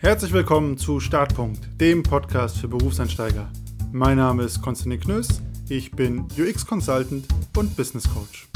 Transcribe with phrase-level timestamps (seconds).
[0.00, 3.50] Herzlich willkommen zu Startpunkt, dem Podcast für Berufseinsteiger.
[3.90, 8.48] Mein Name ist Konstantin Knöss, ich bin UX-Consultant und Business Coach.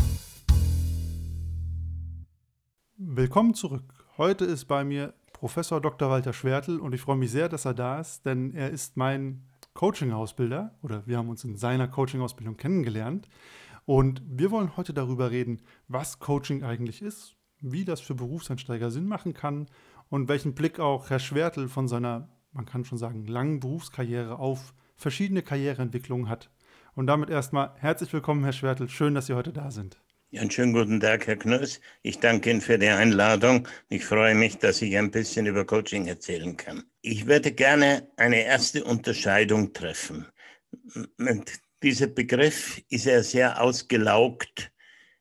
[2.97, 3.83] Willkommen zurück.
[4.17, 6.11] Heute ist bei mir Professor Dr.
[6.11, 9.43] Walter Schwertel und ich freue mich sehr, dass er da ist, denn er ist mein
[9.75, 13.29] Coaching-Ausbilder oder wir haben uns in seiner Coaching-Ausbildung kennengelernt.
[13.85, 19.07] Und wir wollen heute darüber reden, was Coaching eigentlich ist, wie das für Berufseinsteiger Sinn
[19.07, 19.67] machen kann
[20.13, 24.75] und welchen Blick auch Herr Schwertel von seiner, man kann schon sagen, langen Berufskarriere auf
[24.95, 26.51] verschiedene Karriereentwicklungen hat.
[26.95, 28.91] Und damit erstmal herzlich willkommen, Herr Schwertel.
[28.91, 30.03] Schön, dass Sie heute da sind.
[30.31, 31.81] Ja, einen schönen guten Tag, Herr Knöss.
[32.03, 33.67] Ich danke Ihnen für die Einladung.
[33.89, 36.85] Ich freue mich, dass ich ein bisschen über Coaching erzählen kann.
[37.01, 40.27] Ich würde gerne eine erste Unterscheidung treffen.
[41.83, 44.73] Dieser Begriff ist ja sehr ausgelaugt.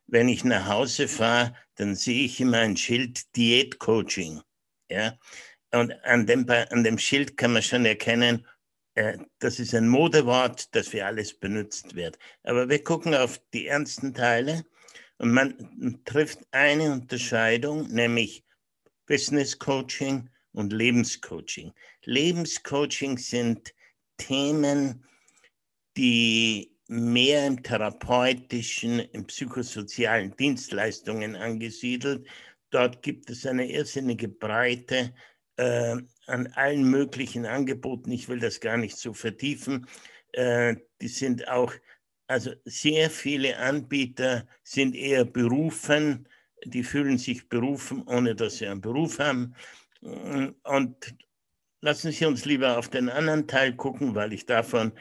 [0.07, 4.41] Wenn ich nach Hause fahre, dann sehe ich immer ein Schild Diätcoaching.
[4.91, 5.17] Ja?
[5.71, 8.45] Und an dem, an dem Schild kann man schon erkennen,
[8.95, 12.19] äh, das ist ein Modewort, das für alles benutzt wird.
[12.43, 14.65] Aber wir gucken auf die ernsten Teile
[15.17, 18.43] und man trifft eine Unterscheidung, nämlich
[19.05, 21.71] Business Coaching und Lebenscoaching.
[22.03, 23.73] Lebenscoaching sind
[24.17, 25.05] Themen,
[25.97, 32.27] die mehr im therapeutischen, im psychosozialen Dienstleistungen angesiedelt
[32.71, 35.13] Dort gibt es eine irrsinnige Breite
[35.57, 38.11] äh, an allen möglichen Angeboten.
[38.11, 39.85] Ich will das gar nicht so vertiefen.
[40.31, 41.73] Äh, die sind auch,
[42.27, 46.27] also sehr viele Anbieter sind eher berufen,
[46.65, 49.53] die fühlen sich berufen, ohne dass sie einen Beruf haben.
[50.01, 51.15] Und
[51.81, 54.93] lassen Sie uns lieber auf den anderen Teil gucken, weil ich davon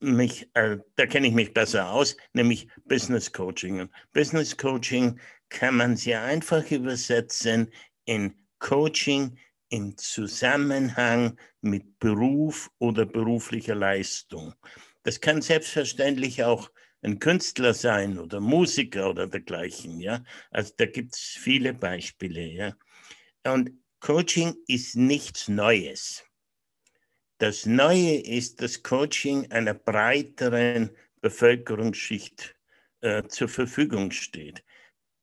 [0.00, 3.88] mich, äh, da kenne ich mich besser aus, nämlich Business Coaching.
[4.12, 5.18] Business Coaching
[5.48, 7.70] kann man sehr einfach übersetzen
[8.04, 14.54] in Coaching im Zusammenhang mit Beruf oder beruflicher Leistung.
[15.02, 16.70] Das kann selbstverständlich auch
[17.02, 20.24] ein Künstler sein oder Musiker oder dergleichen, ja.
[20.50, 22.76] Also da gibt es viele Beispiele, ja.
[23.44, 23.70] Und
[24.00, 26.24] Coaching ist nichts Neues.
[27.38, 30.90] Das Neue ist, dass Coaching einer breiteren
[31.20, 32.56] Bevölkerungsschicht
[33.02, 34.64] äh, zur Verfügung steht.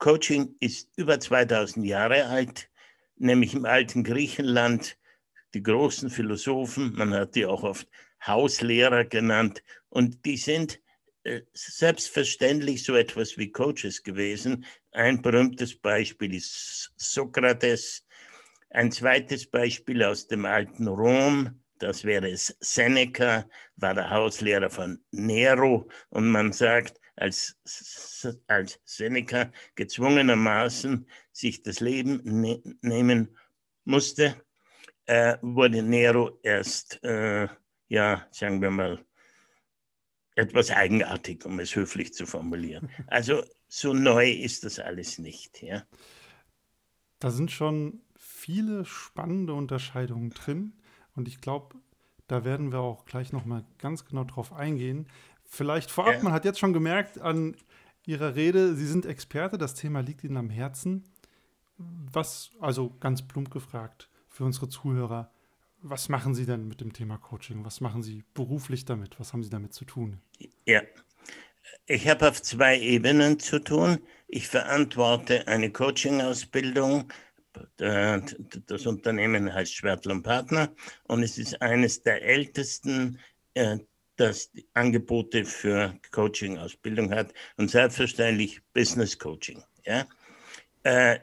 [0.03, 2.69] Coaching ist über 2000 Jahre alt,
[3.15, 4.97] nämlich im alten Griechenland.
[5.53, 7.87] Die großen Philosophen, man hat die auch oft
[8.27, 10.81] Hauslehrer genannt, und die sind
[11.23, 14.65] äh, selbstverständlich so etwas wie Coaches gewesen.
[14.91, 18.05] Ein berühmtes Beispiel ist Sokrates.
[18.71, 23.47] Ein zweites Beispiel aus dem alten Rom, das wäre Seneca,
[23.77, 25.87] war der Hauslehrer von Nero.
[26.09, 27.57] Und man sagt, als,
[28.47, 33.37] als Seneca gezwungenermaßen sich das Leben ne nehmen
[33.85, 34.35] musste,
[35.05, 37.47] äh, wurde Nero erst, äh,
[37.87, 39.05] ja, sagen wir mal,
[40.35, 42.89] etwas eigenartig, um es höflich zu formulieren.
[43.07, 45.61] Also so neu ist das alles nicht.
[45.61, 45.83] Ja.
[47.19, 50.73] Da sind schon viele spannende Unterscheidungen drin
[51.15, 51.75] und ich glaube,
[52.27, 55.07] da werden wir auch gleich noch mal ganz genau drauf eingehen.
[55.53, 56.23] Vielleicht vorab, ja.
[56.23, 57.55] man hat jetzt schon gemerkt an
[58.07, 61.03] Ihrer Rede, Sie sind Experte, das Thema liegt Ihnen am Herzen.
[61.77, 65.31] Was, also ganz plump gefragt für unsere Zuhörer,
[65.83, 67.63] was machen Sie denn mit dem Thema Coaching?
[67.65, 69.19] Was machen Sie beruflich damit?
[69.19, 70.21] Was haben Sie damit zu tun?
[70.65, 70.81] Ja,
[71.85, 73.99] ich habe auf zwei Ebenen zu tun.
[74.27, 77.13] Ich verantworte eine Coaching-Ausbildung.
[77.77, 83.19] Das Unternehmen heißt Schwertl und Partner und es ist eines der ältesten
[83.53, 83.77] äh,
[84.15, 89.63] das Angebote für Coaching-Ausbildung hat und selbstverständlich Business Coaching.
[89.85, 90.05] Ja?
[90.83, 91.19] Äh,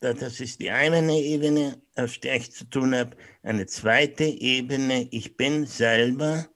[0.00, 3.16] das ist die eine Ebene, auf der ich zu tun habe.
[3.42, 6.48] Eine zweite Ebene, ich bin selber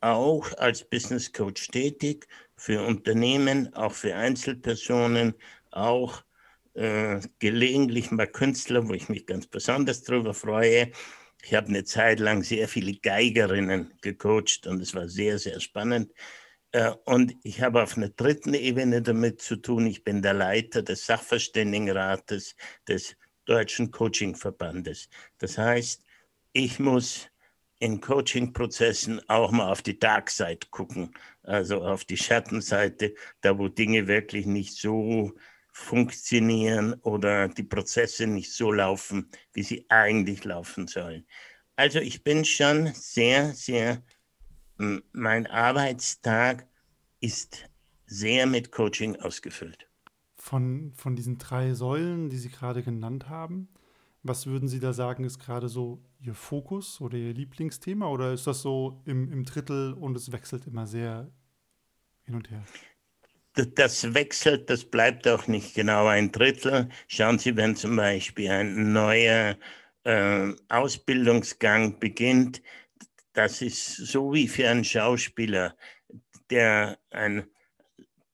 [0.00, 2.26] auch als Business Coach tätig
[2.56, 5.34] für Unternehmen, auch für Einzelpersonen,
[5.70, 6.24] auch
[6.74, 10.90] äh, gelegentlich mal Künstler, wo ich mich ganz besonders darüber freue.
[11.42, 16.12] Ich habe eine Zeit lang sehr viele Geigerinnen gecoacht und es war sehr, sehr spannend.
[16.72, 19.86] Äh, und ich habe auf einer dritten Ebene damit zu tun.
[19.86, 22.56] Ich bin der Leiter des Sachverständigenrates
[22.86, 25.08] des Deutschen Coachingverbandes.
[25.38, 26.04] Das heißt,
[26.52, 27.28] ich muss
[27.78, 33.68] in Coaching-Prozessen auch mal auf die Dark Side gucken, also auf die Schattenseite, da wo
[33.68, 35.32] Dinge wirklich nicht so
[35.80, 41.26] funktionieren oder die Prozesse nicht so laufen, wie sie eigentlich laufen sollen.
[41.76, 44.02] Also ich bin schon sehr, sehr,
[45.12, 46.68] mein Arbeitstag
[47.20, 47.68] ist
[48.06, 49.88] sehr mit Coaching ausgefüllt.
[50.36, 53.68] Von, von diesen drei Säulen, die Sie gerade genannt haben,
[54.22, 58.46] Was würden Sie da sagen, ist gerade so Ihr Fokus oder Ihr Lieblingsthema oder ist
[58.46, 61.32] das so im, im Drittel und es wechselt immer sehr
[62.24, 62.68] hin und her?
[63.54, 66.88] Das wechselt, das bleibt auch nicht genau ein Drittel.
[67.08, 69.56] Schauen Sie, wenn zum Beispiel ein neuer
[70.04, 72.62] äh, Ausbildungsgang beginnt,
[73.32, 75.76] das ist so wie für einen Schauspieler,
[76.50, 77.46] der ein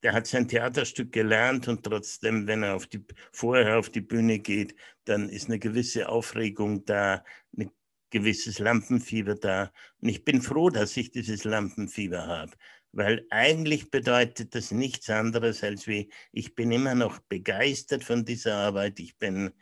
[0.02, 4.38] der hat sein Theaterstück gelernt und trotzdem, wenn er auf die, vorher auf die Bühne
[4.38, 7.24] geht, dann ist eine gewisse Aufregung da,
[7.58, 7.72] ein
[8.10, 9.72] gewisses Lampenfieber da.
[10.00, 12.52] Und ich bin froh, dass ich dieses Lampenfieber habe,
[12.96, 18.56] weil eigentlich bedeutet das nichts anderes als wie, ich bin immer noch begeistert von dieser
[18.56, 18.98] Arbeit.
[19.00, 19.52] Ich bin,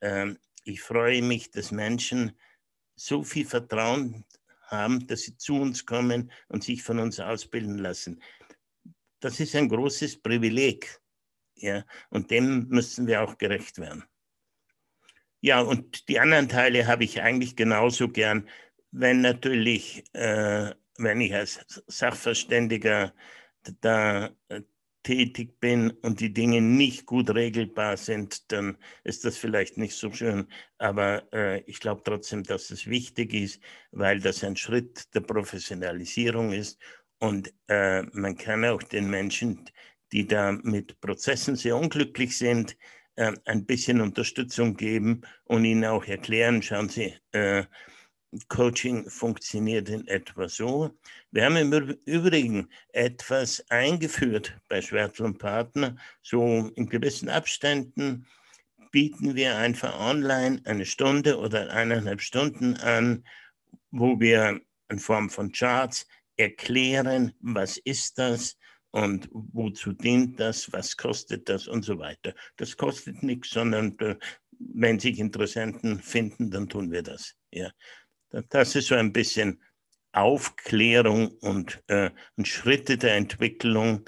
[0.00, 0.34] äh,
[0.64, 2.38] ich freue mich, dass Menschen
[2.94, 4.24] so viel Vertrauen
[4.62, 8.20] haben, dass sie zu uns kommen und sich von uns ausbilden lassen
[9.20, 11.00] das ist ein großes Privileg.
[11.56, 14.04] Ja, und dem müssen wir auch gerecht werden.
[15.40, 18.48] Ja, und die anderen Teile habe ich eigentlich genauso gern,
[18.90, 23.12] wenn natürlich, äh, wenn ich als Sachverständiger
[23.80, 24.62] da äh,
[25.02, 30.10] tätig bin und die Dinge nicht gut regelbar sind, dann ist das vielleicht nicht so
[30.12, 30.48] schön.
[30.78, 33.62] Aber äh, ich glaube trotzdem, dass es wichtig ist,
[33.92, 36.80] weil das ein Schritt der Professionalisierung ist
[37.18, 39.70] und äh, man kann auch den Menschen,
[40.12, 42.76] die da mit Prozessen sehr unglücklich sind,
[43.14, 47.64] äh, ein bisschen Unterstützung geben und ihnen auch erklären, schauen Sie, äh,
[48.48, 50.90] Coaching funktioniert in etwa so.
[51.30, 51.72] Wir haben im
[52.04, 58.26] Übrigen etwas eingeführt bei Schwertl und Partner, so in gewissen Abständen
[58.90, 63.24] bieten wir einfach online eine Stunde oder eineinhalb Stunden an,
[63.90, 66.06] wo wir in Form von Charts
[66.36, 68.56] erklären, was ist das
[68.90, 72.34] und wozu dient das, was kostet das und so weiter.
[72.56, 74.16] Das kostet nichts, sondern äh,
[74.58, 77.34] wenn sich Interessenten finden, dann tun wir das.
[77.50, 77.70] Ja.
[78.30, 79.60] Das ist so ein bisschen
[80.12, 84.04] Aufklärung und, äh, und Schritte der Entwicklung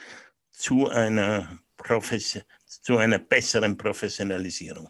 [0.50, 4.88] zu einer, Profes zu einer besseren Professionalisierung.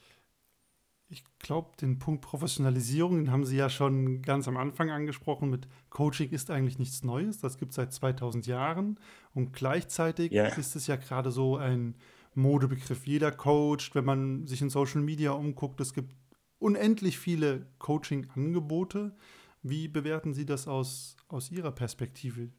[1.11, 5.67] Ich glaube, den Punkt Professionalisierung, den haben Sie ja schon ganz am Anfang angesprochen mit
[5.91, 7.41] Coaching ist eigentlich nichts Neues.
[7.41, 9.01] Das gibt es seit 2000 Jahren.
[9.35, 10.47] Und gleichzeitig ja.
[10.47, 11.95] ist es ja gerade so ein
[12.35, 13.07] Modebegriff.
[13.07, 15.81] Jeder coacht, wenn man sich in Social Media umguckt.
[15.81, 16.15] Es gibt
[16.59, 19.17] unendlich viele Coaching-Angebote.
[19.63, 22.51] Wie bewerten Sie das aus, aus Ihrer Perspektive?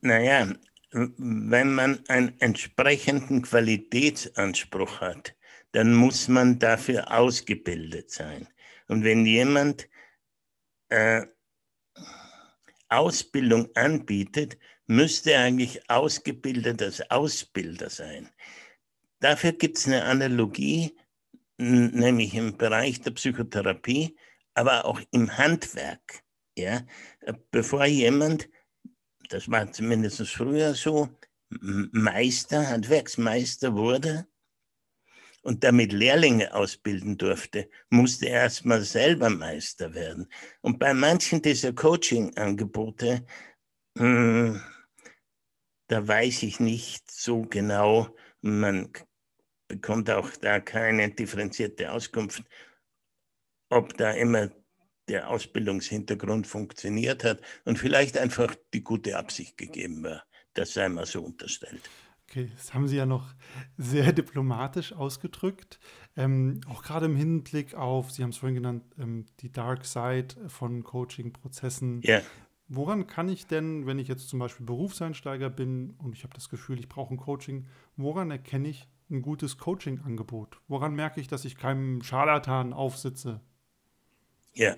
[0.00, 0.52] Naja,
[0.92, 5.36] wenn man einen entsprechenden Qualitätsanspruch hat,
[5.72, 8.48] dann muss man dafür ausgebildet sein.
[8.88, 9.88] Und wenn jemand
[10.88, 11.26] äh,
[12.88, 14.58] Ausbildung anbietet,
[14.88, 18.28] müsste eigentlich ausgebildet als Ausbilder sein.
[19.20, 20.96] Dafür gibt es eine Analogie,
[21.60, 24.16] nämlich im Bereich der Psychotherapie,
[24.54, 26.22] aber auch im Handwerk.
[26.56, 26.82] Ja?
[27.50, 28.48] Bevor jemand,
[29.28, 31.08] das war zumindest früher so,
[31.48, 34.26] Meister, Handwerksmeister wurde,
[35.42, 40.30] und damit Lehrlinge ausbilden durfte, musste er erstmal selber Meister werden.
[40.60, 43.24] Und bei manchen dieser Coaching-Angebote,
[43.96, 44.60] hm,
[45.88, 48.92] da weiß ich nicht so genau, man
[49.70, 52.42] bekommt auch da keine differenzierte Auskunft,
[53.68, 54.50] ob da immer
[55.08, 60.24] der Ausbildungshintergrund funktioniert hat und vielleicht einfach die gute Absicht gegeben war.
[60.54, 61.88] Das sei mal so unterstellt.
[62.28, 63.32] Okay, das haben Sie ja noch
[63.76, 65.78] sehr diplomatisch ausgedrückt.
[66.16, 70.48] Ähm, auch gerade im Hinblick auf, Sie haben es vorhin genannt, ähm, die Dark Side
[70.48, 72.00] von Coaching-Prozessen.
[72.02, 72.22] Ja.
[72.66, 76.48] Woran kann ich denn, wenn ich jetzt zum Beispiel Berufseinsteiger bin und ich habe das
[76.48, 80.60] Gefühl, ich brauche ein Coaching, woran erkenne ich ein gutes Coaching-Angebot?
[80.68, 83.40] Woran merke ich, dass ich keinem Scharlatan aufsitze?
[84.54, 84.76] Ja,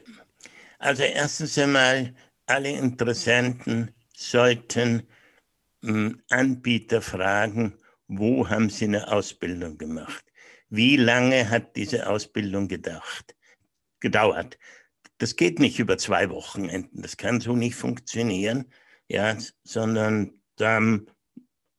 [0.79, 2.15] also erstens einmal,
[2.47, 5.07] alle Interessenten sollten
[6.31, 10.25] Anbieter fragen, wo haben Sie eine Ausbildung gemacht?
[10.69, 13.35] Wie lange hat diese Ausbildung gedacht,
[14.01, 14.59] gedauert?
[15.19, 17.03] Das geht nicht über zwei Wochenenden.
[17.03, 18.73] Das kann so nicht funktionieren,
[19.09, 20.81] ja, sondern da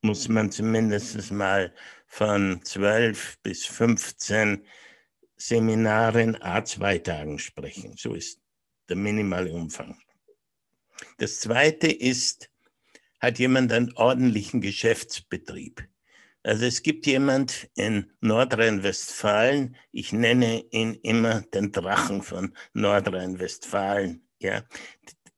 [0.01, 1.73] muss man zumindest mal
[2.13, 4.63] von zwölf bis 15
[5.35, 7.95] Seminaren a zwei Tagen sprechen.
[7.97, 8.39] So ist
[8.87, 9.97] der minimale Umfang.
[11.17, 12.51] Das zweite ist,
[13.19, 15.87] hat jemand einen ordentlichen Geschäftsbetrieb.
[16.43, 24.63] Also es gibt jemand in Nordrhein-Westfalen, ich nenne ihn immer den Drachen von Nordrhein-Westfalen, ja.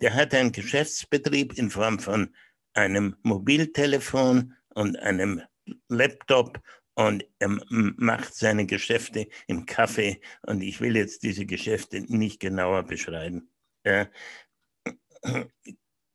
[0.02, 2.36] Der hat einen Geschäftsbetrieb in Form von
[2.74, 5.42] einem Mobiltelefon und einem
[5.90, 6.62] Laptop
[6.96, 7.26] und
[7.70, 13.50] macht seine Geschäfte im Kaffee und ich will jetzt diese Geschäfte nicht genauer beschreiben.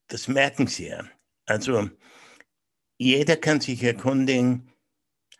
[0.08, 1.04] Das merken Sie ja.
[1.46, 1.90] Also
[2.98, 4.72] jeder kann sich erkundigen,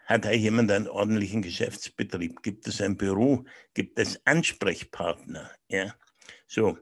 [0.06, 2.42] hat da jemand einen ordentlichen Geschäftsbetrieb?
[2.42, 3.44] Gibt es ein Büro?
[3.74, 5.50] Gibt es Ansprechpartner?
[5.68, 5.94] Ja,
[6.48, 6.78] so.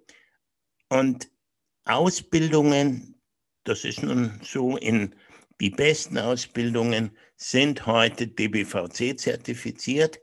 [0.88, 1.30] Und
[1.84, 3.20] Ausbildungen,
[3.64, 5.14] das ist nun so in
[5.60, 10.20] die besten Ausbildungen sind heute DBVC zertifiziert.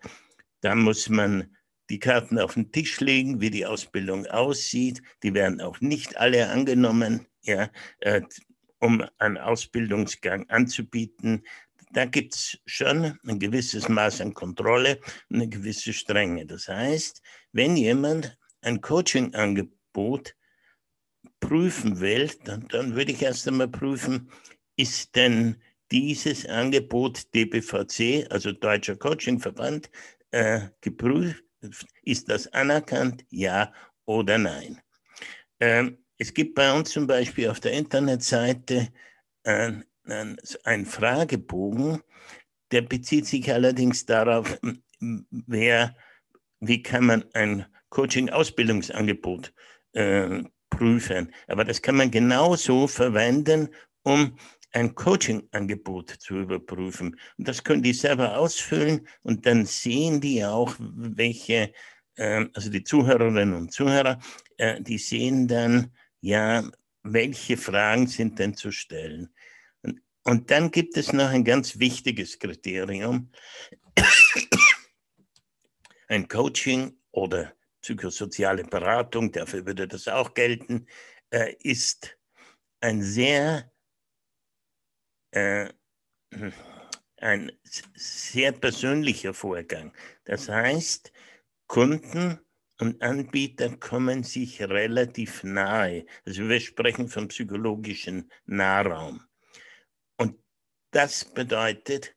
[0.61, 1.55] Da muss man
[1.89, 5.01] die Karten auf den Tisch legen, wie die Ausbildung aussieht.
[5.23, 8.21] Die werden auch nicht alle angenommen, ja, äh,
[8.79, 11.43] um einen Ausbildungsgang anzubieten.
[11.91, 14.99] Da gibt es schon ein gewisses Maß an Kontrolle
[15.29, 16.45] und eine gewisse Strenge.
[16.45, 20.35] Das heißt, wenn jemand ein Coaching-Angebot
[21.39, 24.29] prüfen will, dann, dann würde ich erst einmal prüfen,
[24.75, 29.89] ist denn dieses Angebot DBVC, also Deutscher Coachingverband,
[30.31, 31.43] äh, geprüft?
[32.03, 33.25] Ist das anerkannt?
[33.29, 33.73] Ja
[34.05, 34.81] oder nein?
[35.59, 38.89] Ähm, es gibt bei uns zum Beispiel auf der Internetseite
[39.43, 39.73] äh,
[40.63, 42.01] einen Fragebogen,
[42.71, 44.59] der bezieht sich allerdings darauf,
[44.99, 45.95] wer,
[46.59, 49.53] wie kann man ein Coaching-Ausbildungsangebot
[49.93, 51.33] äh, prüfen.
[51.47, 53.69] Aber das kann man genauso verwenden,
[54.03, 54.37] um
[54.75, 57.17] ein Coaching-Angebot zu überprüfen.
[57.37, 61.71] Und das können die selber ausfüllen und dann sehen die auch, welche,
[62.15, 64.19] äh, also die Zuhörerinnen und Zuhörer,
[64.57, 66.69] äh, die sehen dann, ja,
[67.03, 69.33] welche Fragen sind denn zu stellen.
[69.81, 73.31] Und, und dann gibt es noch ein ganz wichtiges Kriterium.
[76.09, 80.87] ein Coaching oder psychosoziale Beratung, dafür würde das auch gelten,
[81.29, 82.17] äh, ist
[82.81, 83.71] ein sehr
[85.35, 85.69] äh,
[87.17, 87.51] ein
[87.93, 89.93] sehr persönlicher Vorgang.
[90.25, 91.11] Das heißt,
[91.67, 92.39] Kunden
[92.79, 96.05] und Anbieter kommen sich relativ nahe.
[96.25, 99.21] Also wir sprechen vom psychologischen Nahraum.
[100.17, 100.37] Und
[100.91, 102.15] das bedeutet,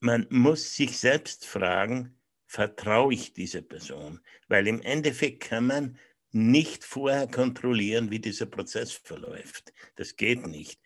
[0.00, 4.20] man muss sich selbst fragen, vertraue ich dieser Person?
[4.48, 5.98] Weil im Endeffekt kann man
[6.32, 9.72] nicht vorher kontrollieren, wie dieser Prozess verläuft.
[9.96, 10.80] Das geht nicht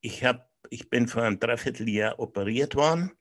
[0.00, 3.12] ich, hab, ich bin vor einem Dreivierteljahr operiert worden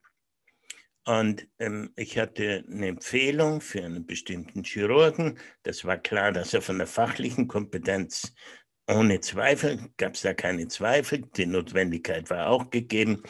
[1.07, 5.39] und ähm, ich hatte eine Empfehlung für einen bestimmten Chirurgen.
[5.63, 8.33] Das war klar, dass er von der fachlichen Kompetenz
[8.89, 13.23] ohne Zweifel, gab es da keine Zweifel, die Notwendigkeit war auch gegeben.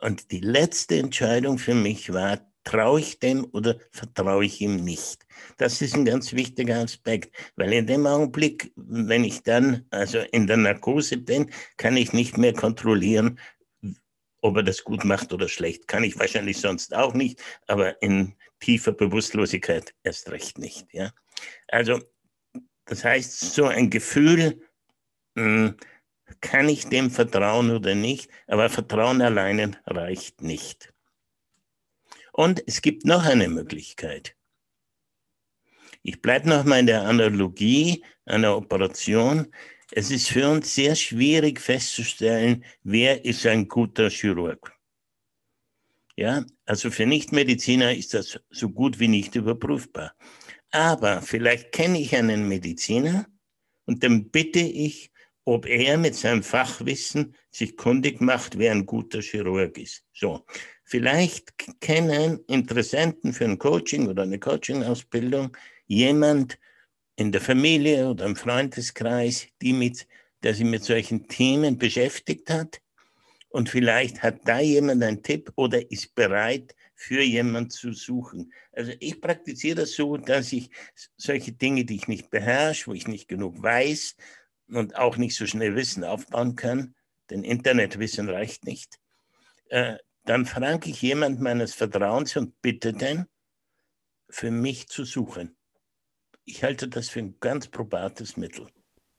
[0.00, 5.26] Und die letzte Entscheidung für mich war, Traue ich dem oder vertraue ich ihm nicht?
[5.56, 10.46] Das ist ein ganz wichtiger Aspekt, weil in dem Augenblick, wenn ich dann also in
[10.46, 13.40] der Narkose bin, kann ich nicht mehr kontrollieren,
[14.42, 15.88] ob er das gut macht oder schlecht.
[15.88, 20.92] Kann ich wahrscheinlich sonst auch nicht, aber in tiefer Bewusstlosigkeit erst recht nicht.
[20.92, 21.10] Ja?
[21.68, 21.98] Also,
[22.84, 24.60] das heißt, so ein Gefühl,
[25.36, 25.76] mh, hm,
[26.42, 30.92] kann ich dem vertrauen oder nicht, aber Vertrauen alleine reicht nicht.
[32.38, 34.36] Und es gibt noch eine Möglichkeit.
[36.04, 39.52] Ich bleibe nochmal in der Analogie einer Operation.
[39.90, 44.72] Es ist für uns sehr schwierig festzustellen, wer ist ein guter Chirurg.
[46.14, 50.14] Ja, also für Nichtmediziner ist das so gut wie nicht überprüfbar.
[50.70, 53.26] Aber vielleicht kenne ich einen Mediziner
[53.84, 55.10] und dann bitte ich,
[55.48, 60.04] ob er mit seinem Fachwissen sich kundig macht, wer ein guter Chirurg ist.
[60.12, 60.44] So,
[60.90, 65.54] Vielleicht kennen Interessenten für ein Coaching oder eine Coaching-Ausbildung
[65.86, 66.58] jemand
[67.16, 70.06] in der Familie oder im Freundeskreis, die mit,
[70.42, 72.80] der sich mit solchen Themen beschäftigt hat.
[73.50, 78.52] Und vielleicht hat da jemand einen Tipp oder ist bereit, für jemanden zu suchen.
[78.72, 80.70] Also ich praktiziere das so, dass ich
[81.18, 84.16] solche Dinge, die ich nicht beherrsche, wo ich nicht genug weiß
[84.68, 86.94] und auch nicht so schnell Wissen aufbauen kann,
[87.30, 88.98] denn Internetwissen reicht nicht,
[89.68, 93.26] äh, dann frage ich jemand meines Vertrauens und bitte den,
[94.28, 95.56] für mich zu suchen.
[96.44, 98.68] Ich halte das für ein ganz probates Mittel.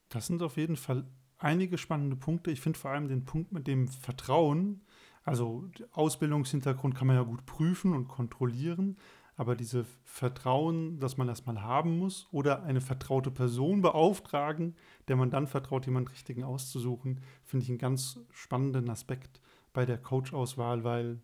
[0.10, 2.52] Das sind auf jeden Fall einige spannende Punkte.
[2.52, 4.86] Ich finde vor allem den Punkt mit dem Vertrauen,
[5.24, 8.98] also Ausbildungshintergrund kann man ja gut prüfen und kontrollieren,
[9.40, 14.76] aber diese Vertrauen, dass man das mal haben muss oder eine vertraute Person beauftragen,
[15.08, 19.40] der man dann vertraut, jemanden richtigen auszusuchen, finde ich einen ganz spannenden Aspekt
[19.72, 21.22] bei der Coach-Auswahl, weil,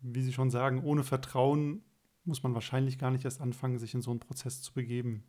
[0.00, 1.84] wie Sie schon sagen, ohne Vertrauen
[2.24, 5.24] muss man wahrscheinlich gar nicht erst anfangen, sich in so einen Prozess zu begeben.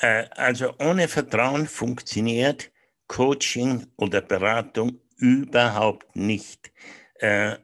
[0.00, 2.72] Äh, also ohne Vertrauen funktioniert
[3.06, 6.72] Coaching oder Beratung überhaupt nicht.
[7.20, 7.58] Äh,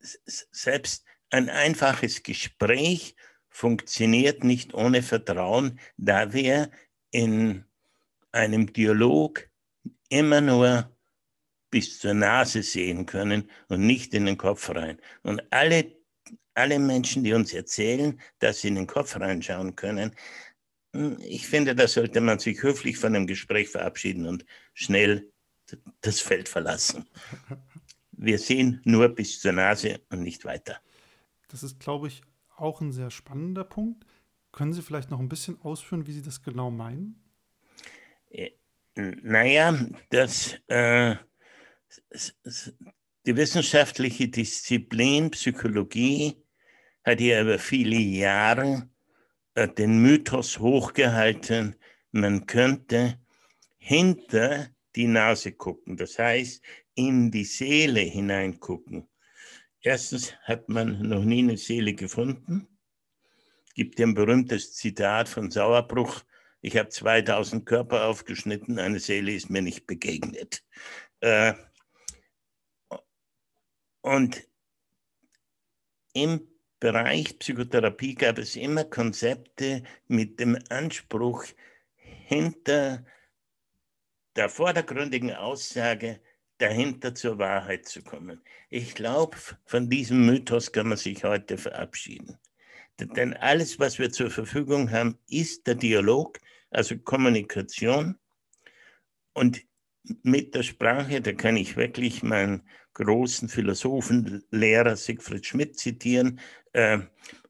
[0.00, 3.16] selbst ein einfaches Gespräch
[3.48, 6.70] funktioniert nicht ohne Vertrauen, da wir
[7.10, 7.64] in
[8.32, 9.48] einem Dialog
[10.08, 10.94] immer nur
[11.70, 14.98] bis zur Nase sehen können und nicht in den Kopf rein.
[15.22, 15.96] Und alle,
[16.54, 20.14] alle Menschen, die uns erzählen, dass sie in den Kopf reinschauen können,
[20.94, 25.32] hm, ich finde, da sollte man sich höflich von einem Gespräch verabschieden und schnell
[26.02, 27.08] das Feld verlassen.
[28.12, 30.80] Wir sehen nur bis zur Nase und nicht weiter.
[31.52, 32.22] Das ist, glaube ich,
[32.56, 34.06] auch ein sehr spannender Punkt.
[34.52, 37.22] Können Sie vielleicht noch ein bisschen ausführen, wie Sie das genau meinen?
[38.30, 38.50] Äh,
[38.94, 39.78] naja,
[40.08, 41.16] das, äh,
[43.26, 46.42] die wissenschaftliche Disziplin Psychologie
[47.04, 48.88] hat ja über viele Jahre
[49.54, 51.76] äh, den Mythos hochgehalten,
[52.12, 53.18] man könnte
[53.78, 56.62] hinter die Nase gucken, das heißt
[56.94, 59.08] in die Seele hineingucken.
[59.82, 62.68] Erstens hat man noch nie eine Seele gefunden.
[63.74, 66.22] Gibt ein berühmtes Zitat von Sauerbruch.
[66.60, 70.64] Ich habe 2000 Körper aufgeschnitten, eine Seele ist mir nicht begegnet.
[71.20, 71.54] Äh,
[74.02, 74.46] und
[76.12, 76.48] im
[76.78, 81.44] Bereich Psychotherapie gab es immer Konzepte mit dem Anspruch,
[81.96, 83.04] hinter
[84.36, 86.20] der vordergründigen Aussage
[86.62, 88.40] dahinter zur Wahrheit zu kommen.
[88.70, 92.38] Ich glaube, von diesem Mythos kann man sich heute verabschieden.
[93.00, 96.38] Denn alles, was wir zur Verfügung haben, ist der Dialog,
[96.70, 98.16] also Kommunikation.
[99.32, 99.62] Und
[100.22, 102.62] mit der Sprache, da kann ich wirklich meinen
[102.94, 106.38] großen Philosophenlehrer Siegfried Schmidt zitieren,
[106.72, 106.98] äh,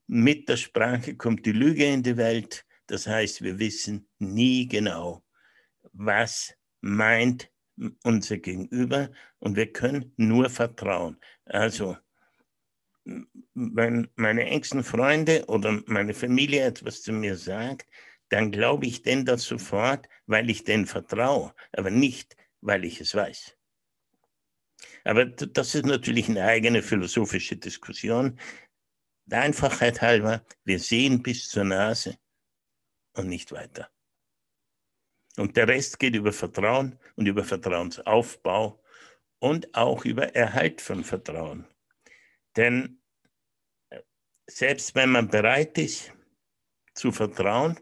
[0.07, 2.64] mit der Sprache kommt die Lüge in die Welt.
[2.87, 5.23] Das heißt, wir wissen nie genau,
[5.92, 7.51] was meint
[8.03, 11.19] unser Gegenüber und wir können nur vertrauen.
[11.45, 11.97] Also,
[13.55, 17.87] wenn meine engsten Freunde oder meine Familie etwas zu mir sagt,
[18.29, 23.15] dann glaube ich denn das sofort, weil ich denen vertraue, aber nicht, weil ich es
[23.15, 23.56] weiß.
[25.04, 28.39] Aber das ist natürlich eine eigene philosophische Diskussion.
[29.26, 32.17] Der Einfachheit halber, wir sehen bis zur Nase
[33.15, 33.91] und nicht weiter.
[35.36, 38.82] Und der Rest geht über Vertrauen und über Vertrauensaufbau
[39.38, 41.66] und auch über Erhalt von Vertrauen.
[42.56, 43.00] Denn
[43.90, 44.00] äh,
[44.47, 46.12] selbst wenn man bereit ist
[46.95, 47.80] zu vertrauen,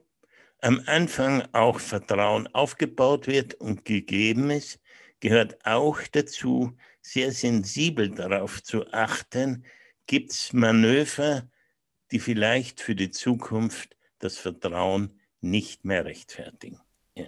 [0.63, 4.79] am Anfang auch Vertrauen aufgebaut wird und gegeben ist,
[5.21, 9.65] gehört auch dazu, sehr sensibel darauf zu achten,
[10.07, 11.49] gibt es Manöver,
[12.11, 16.81] die vielleicht für die Zukunft das Vertrauen nicht mehr rechtfertigen.
[17.17, 17.27] Ja.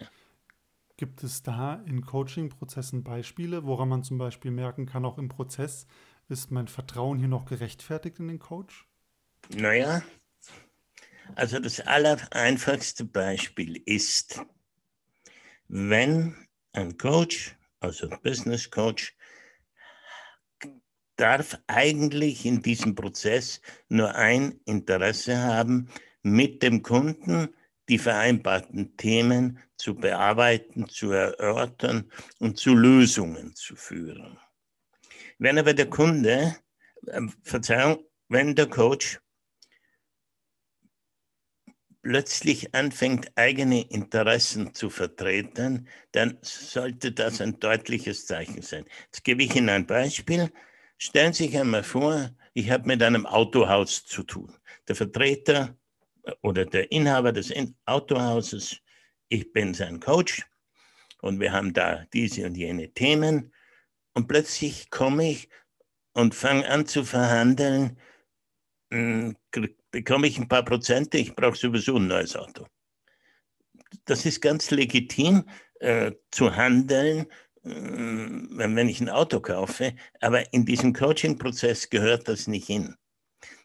[0.97, 5.87] Gibt es da in Coaching-Prozessen Beispiele, woran man zum Beispiel merken kann, auch im Prozess,
[6.29, 8.87] ist mein Vertrauen hier noch gerechtfertigt in den Coach?
[9.49, 10.03] Naja,
[11.35, 14.45] also das allereinfachste Beispiel ist,
[15.68, 16.37] wenn
[16.73, 19.16] ein Coach, also Business Coach,
[21.16, 25.88] darf eigentlich in diesem Prozess nur ein Interesse haben,
[26.23, 27.49] mit dem Kunden
[27.88, 34.38] die vereinbarten Themen zu bearbeiten, zu erörtern und zu Lösungen zu führen.
[35.38, 36.57] Wenn aber der Kunde,
[37.07, 39.21] äh, Verzeihung, wenn der Coach
[42.03, 48.85] plötzlich anfängt, eigene Interessen zu vertreten, dann sollte das ein deutliches Zeichen sein.
[49.07, 50.53] Jetzt gebe ich Ihnen ein Beispiel.
[50.99, 54.57] Stellen Sie sich einmal vor, ich habe mit einem Autohaus zu tun.
[54.88, 55.77] Der Vertreter
[56.42, 57.52] oder der Inhaber des
[57.87, 58.78] Autohauses,
[59.28, 60.46] ich bin sein Coach
[61.20, 63.52] und wir haben da diese und jene Themen.
[64.14, 65.48] Und plötzlich komme ich
[66.12, 67.98] und fange an zu verhandeln,
[68.92, 69.37] hm,
[69.90, 72.66] bekomme ich ein paar Prozente, ich brauche sowieso ein neues Auto.
[74.04, 75.44] Das ist ganz legitim
[75.80, 77.26] äh, zu handeln,
[77.64, 82.96] äh, wenn ich ein Auto kaufe, aber in diesem Coaching-Prozess gehört das nicht hin.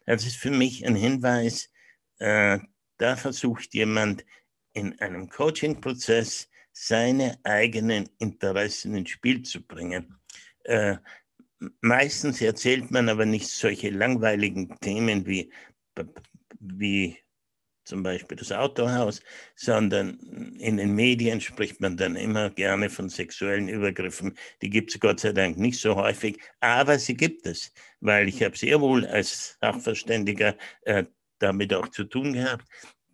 [0.06, 1.70] Das ist für mich ein Hinweis,
[2.18, 2.58] äh,
[2.98, 4.24] da versucht jemand
[4.72, 10.18] in einem Coaching-Prozess seine eigenen Interessen ins Spiel zu bringen.
[10.64, 10.96] Äh,
[11.80, 15.52] meistens erzählt man aber nicht solche langweiligen Themen wie,
[16.60, 17.18] wie
[17.84, 19.20] zum Beispiel das Autohaus,
[19.56, 20.18] sondern
[20.58, 24.36] in den Medien spricht man dann immer gerne von sexuellen Übergriffen.
[24.60, 28.42] Die gibt es Gott sei Dank nicht so häufig, aber sie gibt es, weil ich
[28.42, 31.04] habe sehr wohl als Sachverständiger äh,
[31.38, 32.66] damit auch zu tun gehabt,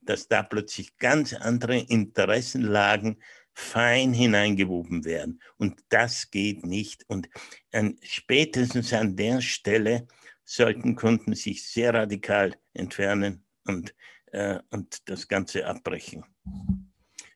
[0.03, 3.23] dass da plötzlich ganz andere Interessenlagen
[3.55, 5.41] fein hineingewoben werden.
[5.57, 7.05] Und das geht nicht.
[7.09, 7.29] Und
[7.73, 10.07] an, spätestens an der Stelle
[10.45, 13.95] sollten Kunden sich sehr radikal entfernen und,
[14.33, 16.25] äh, und das Ganze abbrechen.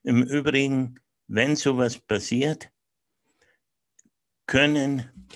[0.02, 2.70] Im Übrigen, wenn sowas passiert,
[4.46, 5.28] können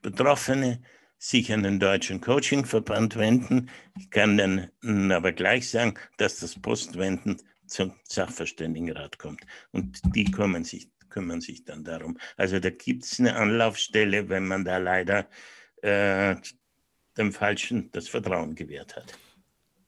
[0.00, 0.82] Betroffene
[1.22, 3.70] sich an den Deutschen Coachingverband wenden.
[3.96, 9.46] Ich kann dann aber gleich sagen, dass das Postwenden zum Sachverständigenrat kommt.
[9.70, 12.18] Und die kümmern sich, kümmern sich dann darum.
[12.36, 15.28] Also da gibt es eine Anlaufstelle, wenn man da leider
[15.82, 16.34] äh,
[17.16, 19.16] dem Falschen das Vertrauen gewährt hat.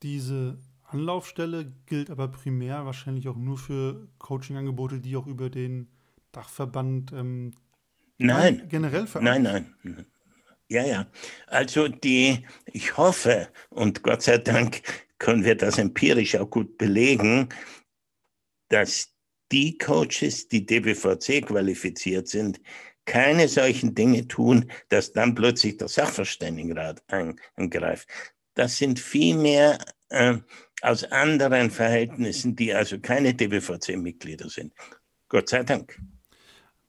[0.04, 5.88] Diese Anlaufstelle gilt aber primär wahrscheinlich auch nur für Coachingangebote, die auch über den
[6.30, 7.54] Dachverband ähm,
[8.18, 10.06] nein, generell Nein, nein.
[10.68, 11.06] Ja, ja.
[11.46, 14.82] Also die, ich hoffe und Gott sei Dank
[15.18, 17.48] können wir das empirisch auch gut belegen,
[18.68, 19.14] dass
[19.52, 22.60] die Coaches, die DBVC qualifiziert sind,
[23.04, 28.08] keine solchen Dinge tun, dass dann plötzlich der Sachverständigenrat eingreift.
[28.54, 30.38] Das sind vielmehr äh,
[30.80, 34.72] aus anderen Verhältnissen, die also keine DBVC-Mitglieder sind.
[35.28, 36.00] Gott sei Dank.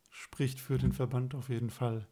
[0.10, 2.08] Spricht für den Verband auf jeden Fall.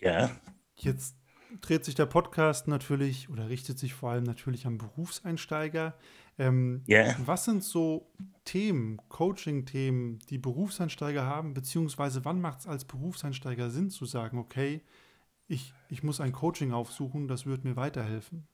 [0.00, 0.30] Ja.
[0.76, 1.16] Jetzt
[1.60, 5.94] dreht sich der Podcast natürlich oder richtet sich vor allem natürlich an Berufseinsteiger.
[6.38, 7.16] Ähm, yeah.
[7.24, 8.10] Was sind so
[8.44, 14.82] Themen, Coaching-Themen, die Berufseinsteiger haben, beziehungsweise wann macht es als Berufseinsteiger Sinn zu sagen, okay,
[15.48, 18.46] ich, ich muss ein Coaching aufsuchen, das wird mir weiterhelfen?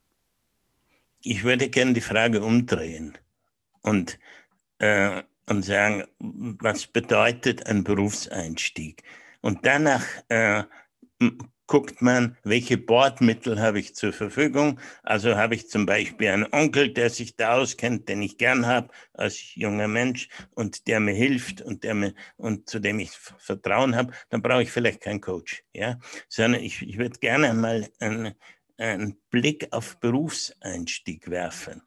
[1.20, 3.18] Ich würde gerne die Frage umdrehen
[3.82, 4.18] und,
[4.78, 9.02] äh, und sagen, was bedeutet ein Berufseinstieg?
[9.40, 10.64] Und danach äh,
[11.66, 14.80] guckt man, welche Bordmittel habe ich zur Verfügung.
[15.02, 18.88] Also habe ich zum Beispiel einen Onkel, der sich da auskennt, den ich gern habe
[19.12, 23.96] als junger Mensch und der mir hilft und der mir und zu dem ich Vertrauen
[23.96, 28.34] habe, dann brauche ich vielleicht keinen Coach, ja, sondern ich, ich würde gerne mal einen,
[28.76, 31.82] einen Blick auf Berufseinstieg werfen.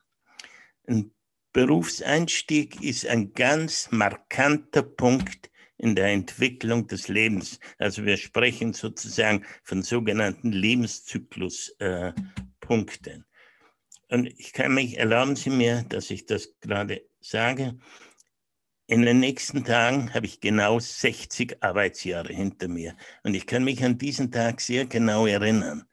[0.87, 1.11] Ein
[1.53, 7.59] Berufseinstieg ist ein ganz markanter Punkt in der Entwicklung des Lebens.
[7.77, 12.15] Also wir sprechen sozusagen von sogenannten Lebenszykluspunkten.
[12.59, 13.23] Äh,
[14.09, 17.77] Und ich kann mich, erlauben Sie mir, dass ich das gerade sage,
[18.89, 22.95] in den nächsten Tagen habe ich genau 60 Arbeitsjahre hinter mir.
[23.23, 25.83] Und ich kann mich an diesen Tag sehr genau erinnern.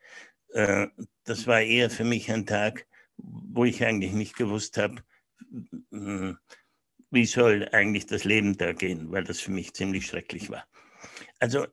[0.52, 0.86] Äh,
[1.24, 5.02] das war eher für mich ein Tag, wo ich eigentlich nicht gewusst habe,
[7.14, 10.66] wie soll eigentlich das Leben da gehen, weil das für mich ziemlich schrecklich war.
[11.38, 11.66] Also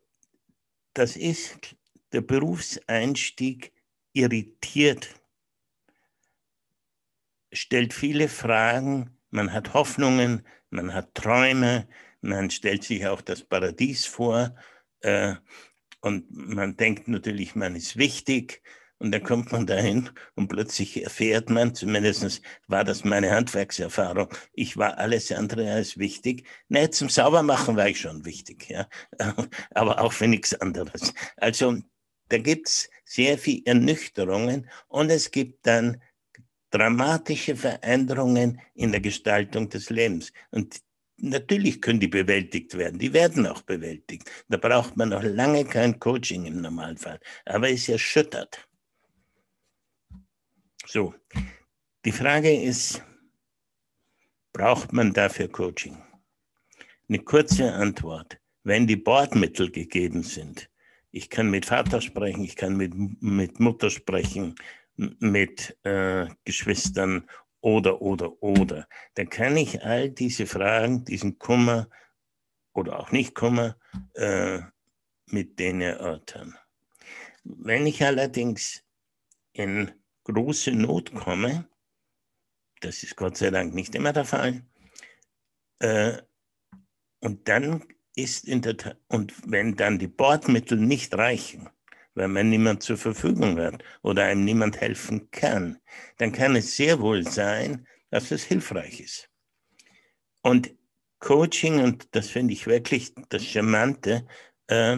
[0.94, 1.76] das ist,
[2.12, 3.74] der Berufseinstieg
[4.14, 5.10] irritiert,
[7.52, 11.88] stellt viele Fragen, man hat Hoffnungen, man hat Träume,
[12.22, 14.56] man stellt sich auch das Paradies vor
[15.02, 15.36] äh,
[16.02, 18.62] und man denkt natürlich, man ist wichtig
[19.02, 24.78] und dann kommt man dahin und plötzlich erfährt man, zumindest war das meine Handwerkserfahrung, ich
[24.78, 26.46] war alles andere als wichtig.
[26.70, 28.88] Nee, zum Saubermachen war ich schon wichtig, ja.
[29.74, 31.16] Aber auch für nichts anderes.
[31.38, 31.78] Also
[32.30, 36.00] da gibt es sehr viele Ernüchterungen und es gibt dann
[36.70, 40.32] dramatische Veränderungen in der Gestaltung des Lebens.
[40.52, 40.80] Und
[41.18, 44.30] natürlich können die bewältigt werden, die werden auch bewältigt.
[44.48, 48.68] Da braucht man noch lange kein Coaching im Normalfall, aber es erschüttert.
[50.94, 51.16] So,
[52.04, 53.02] die Frage ist,
[54.52, 55.96] braucht man dafür Coaching?
[57.08, 58.38] Eine kurze Antwort.
[58.64, 60.70] Wenn die Bordmittel gegeben sind,
[61.12, 64.56] ich kann mit Vater sprechen, ich kann mit, mit Mutter sprechen,
[64.98, 67.26] mit äh, Geschwistern
[67.62, 71.88] oder, oder, oder, dann kann ich all diese Fragen, diesen Kummer
[72.74, 73.78] oder auch nicht Kummer,
[74.16, 74.60] äh,
[75.28, 76.58] mit denen erörtern.
[77.46, 78.84] Wenn ich allerdings
[79.54, 79.90] in
[80.24, 81.68] große Not komme,
[82.82, 84.64] das ist Gott sei Dank nicht immer der Fall,
[85.80, 86.22] äh,
[87.20, 87.84] und dann
[88.16, 91.70] ist in der und wenn dann die Bordmittel nicht reichen,
[92.14, 95.80] weil man niemand zur Verfügung hat oder einem niemand helfen kann,
[96.18, 99.30] dann kann es sehr wohl sein, dass es hilfreich ist.
[100.42, 100.76] Und
[101.20, 104.28] Coaching, und das finde ich wirklich das Charmante,
[104.68, 104.98] äh,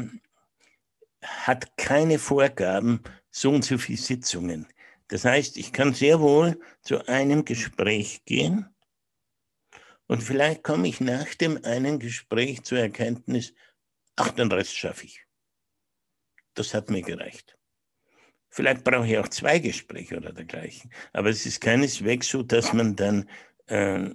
[1.22, 4.68] hat keine Vorgaben, so und so viele Sitzungen.
[5.14, 8.76] Das heißt, ich kann sehr wohl zu einem Gespräch gehen
[10.08, 13.54] und vielleicht komme ich nach dem einen Gespräch zur Erkenntnis,
[14.16, 15.24] ach, den Rest schaffe ich.
[16.56, 17.56] Das hat mir gereicht.
[18.50, 20.92] Vielleicht brauche ich auch zwei Gespräche oder dergleichen.
[21.12, 23.30] Aber es ist keineswegs so, dass man dann
[23.68, 24.10] äh,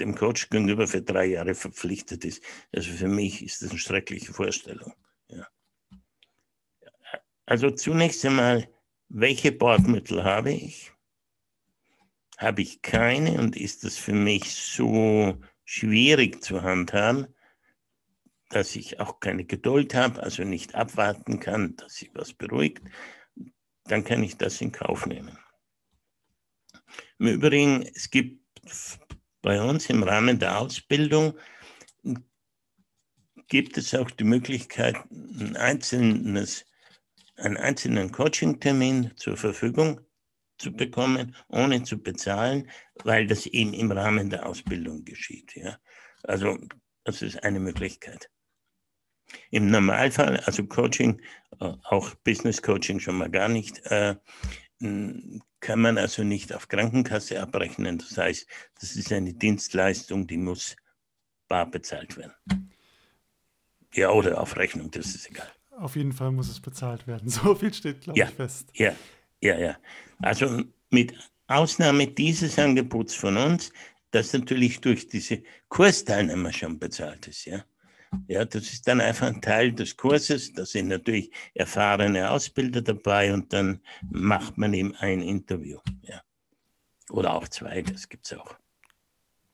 [0.00, 2.42] dem Coach gegenüber für drei Jahre verpflichtet ist.
[2.74, 4.94] Also für mich ist das eine schreckliche Vorstellung.
[5.28, 5.46] Ja.
[7.44, 8.66] Also zunächst einmal
[9.08, 10.92] welche Bordmittel habe ich?
[12.36, 17.26] Habe ich keine und ist das für mich so schwierig zu handhaben,
[18.50, 22.82] dass ich auch keine Geduld habe, also nicht abwarten kann, dass sich was beruhigt,
[23.84, 25.38] dann kann ich das in Kauf nehmen.
[27.18, 28.40] Im Übrigen, es gibt
[29.42, 31.34] bei uns im Rahmen der Ausbildung
[33.48, 36.66] gibt es auch die Möglichkeit, ein einzelnes,
[37.38, 40.00] einen einzelnen Coaching-Termin zur Verfügung
[40.58, 42.68] zu bekommen, ohne zu bezahlen,
[43.04, 45.54] weil das eben im Rahmen der Ausbildung geschieht.
[45.54, 45.78] Ja?
[46.24, 46.58] Also
[47.04, 48.30] das ist eine Möglichkeit.
[49.50, 51.20] Im Normalfall, also Coaching,
[51.60, 54.16] äh, auch Business Coaching schon mal gar nicht, äh,
[54.80, 57.98] kann man also nicht auf Krankenkasse abrechnen.
[57.98, 58.46] Das heißt,
[58.80, 60.76] das ist eine Dienstleistung, die muss
[61.48, 62.34] bar bezahlt werden.
[63.92, 65.50] Ja, oder auf Rechnung, das ist egal.
[65.78, 67.28] Auf jeden Fall muss es bezahlt werden.
[67.28, 68.70] So viel steht, glaube ja, ich, fest.
[68.74, 68.94] Ja,
[69.40, 69.76] ja, ja.
[70.20, 71.14] Also mit
[71.46, 73.72] Ausnahme dieses Angebots von uns,
[74.10, 77.64] das natürlich durch diese Kursteilnehmer schon bezahlt ist, ja.
[78.26, 80.54] Ja, das ist dann einfach ein Teil des Kurses.
[80.54, 85.78] Da sind natürlich erfahrene Ausbilder dabei und dann macht man ihm ein Interview.
[86.02, 86.22] Ja.
[87.10, 88.56] Oder auch zwei, das gibt es auch.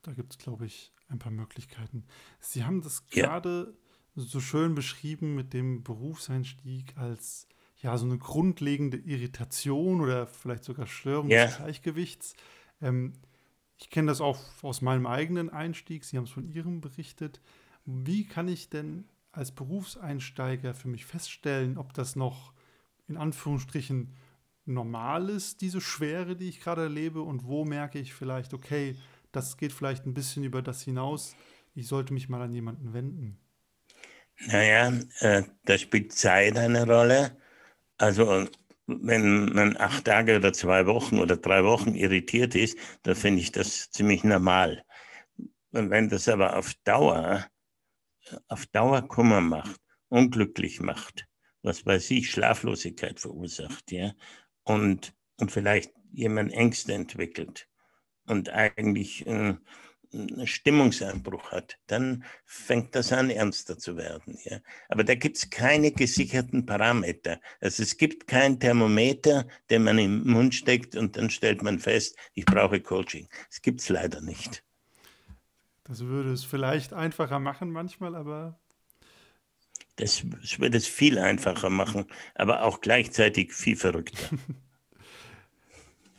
[0.03, 2.07] Da gibt es, glaube ich, ein paar Möglichkeiten.
[2.39, 3.84] Sie haben das gerade ja.
[4.15, 7.49] So schön beschrieben mit dem Berufseinstieg als
[7.79, 11.47] ja so eine grundlegende Irritation oder vielleicht sogar Störung ja.
[11.47, 12.35] des Gleichgewichts.
[12.81, 13.13] Ähm,
[13.77, 16.05] ich kenne das auch aus meinem eigenen Einstieg.
[16.05, 17.41] Sie haben es von Ihrem berichtet.
[17.85, 22.53] Wie kann ich denn als Berufseinsteiger für mich feststellen, ob das noch
[23.09, 24.15] in Anführungsstrichen
[24.65, 28.97] normal ist, diese Schwere, die ich gerade erlebe, und wo merke ich vielleicht, okay,
[29.33, 31.37] das geht vielleicht ein bisschen über das hinaus,
[31.75, 33.37] ich sollte mich mal an jemanden wenden?
[34.39, 37.37] Naja, äh, da spielt Zeit eine Rolle.
[37.99, 38.47] Also
[38.87, 43.53] wenn man acht Tage oder zwei Wochen oder drei Wochen irritiert ist, dann finde ich
[43.53, 44.85] das ziemlich normal.
[45.73, 47.47] Und wenn das aber auf Dauer
[48.49, 51.27] auf Dauer Kummer macht, unglücklich macht,
[51.63, 54.13] was weiß ich, Schlaflosigkeit verursacht, ja,
[54.65, 57.69] und, und vielleicht jemand Ängste entwickelt
[58.27, 59.55] und eigentlich äh,
[60.45, 64.39] Stimmungseinbruch hat, dann fängt das an, ernster zu werden.
[64.45, 64.59] Ja.
[64.89, 67.41] Aber da gibt es keine gesicherten Parameter.
[67.61, 72.17] Also es gibt kein Thermometer, den man im Mund steckt und dann stellt man fest,
[72.35, 73.29] ich brauche Coaching.
[73.49, 74.65] Das gibt es leider nicht.
[75.85, 78.59] Das würde es vielleicht einfacher machen manchmal, aber.
[79.97, 84.37] Das, das würde es viel einfacher machen, aber auch gleichzeitig viel verrückter.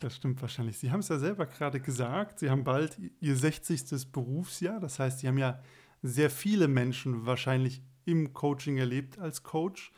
[0.06, 0.78] Das stimmt wahrscheinlich.
[0.78, 4.12] Sie haben es ja selber gerade gesagt, Sie haben bald Ihr 60.
[4.12, 4.80] Berufsjahr.
[4.80, 5.60] Das heißt, Sie haben ja
[6.04, 9.92] sehr viele Menschen wahrscheinlich im Coaching erlebt als Coach.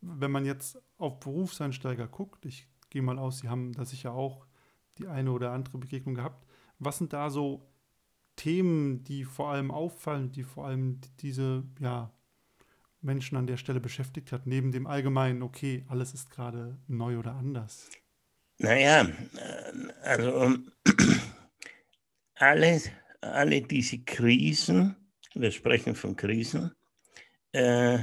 [0.00, 4.46] Wenn man jetzt auf Berufseinsteiger guckt, ich gehe mal aus, Sie haben da sicher auch
[4.96, 6.46] die eine oder andere Begegnung gehabt.
[6.78, 7.68] Was sind da so
[8.36, 12.12] Themen, die vor allem auffallen, die vor allem diese ja,
[13.00, 17.34] Menschen an der Stelle beschäftigt hat, neben dem allgemeinen, okay, alles ist gerade neu oder
[17.34, 17.90] anders?
[18.58, 20.56] Naja, äh, also
[22.34, 22.80] alle,
[23.20, 24.96] alle diese Krisen,
[25.34, 26.72] wir sprechen von Krisen,
[27.52, 27.98] äh,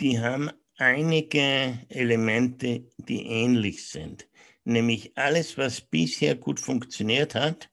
[0.00, 4.28] die haben einige Elemente, die ähnlich sind.
[4.64, 7.70] Nämlich alles, was bisher gut funktioniert hat,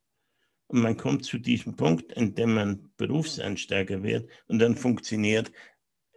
[0.72, 5.52] und man kommt zu diesem Punkt, in dem man Berufseinsteiger wird und dann funktioniert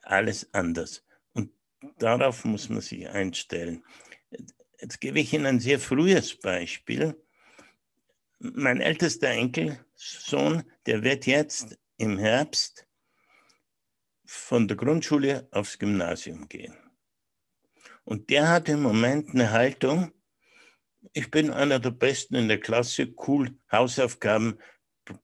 [0.03, 1.05] alles anders.
[1.33, 1.51] Und
[1.99, 3.83] darauf muss man sich einstellen.
[4.81, 7.21] Jetzt gebe ich Ihnen ein sehr frühes Beispiel.
[8.39, 12.87] Mein ältester Enkelsohn, der wird jetzt im Herbst
[14.25, 16.75] von der Grundschule aufs Gymnasium gehen.
[18.05, 20.13] Und der hat im Moment eine Haltung,
[21.13, 24.59] ich bin einer der Besten in der Klasse, cool, Hausaufgaben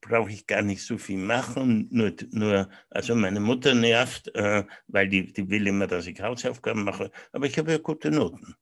[0.01, 5.09] brauche ich gar nicht so viel machen, nur, nur also meine Mutter nervt, äh, weil
[5.09, 8.57] die, die will immer, dass ich Hausaufgaben mache, aber ich habe ja gute Noten.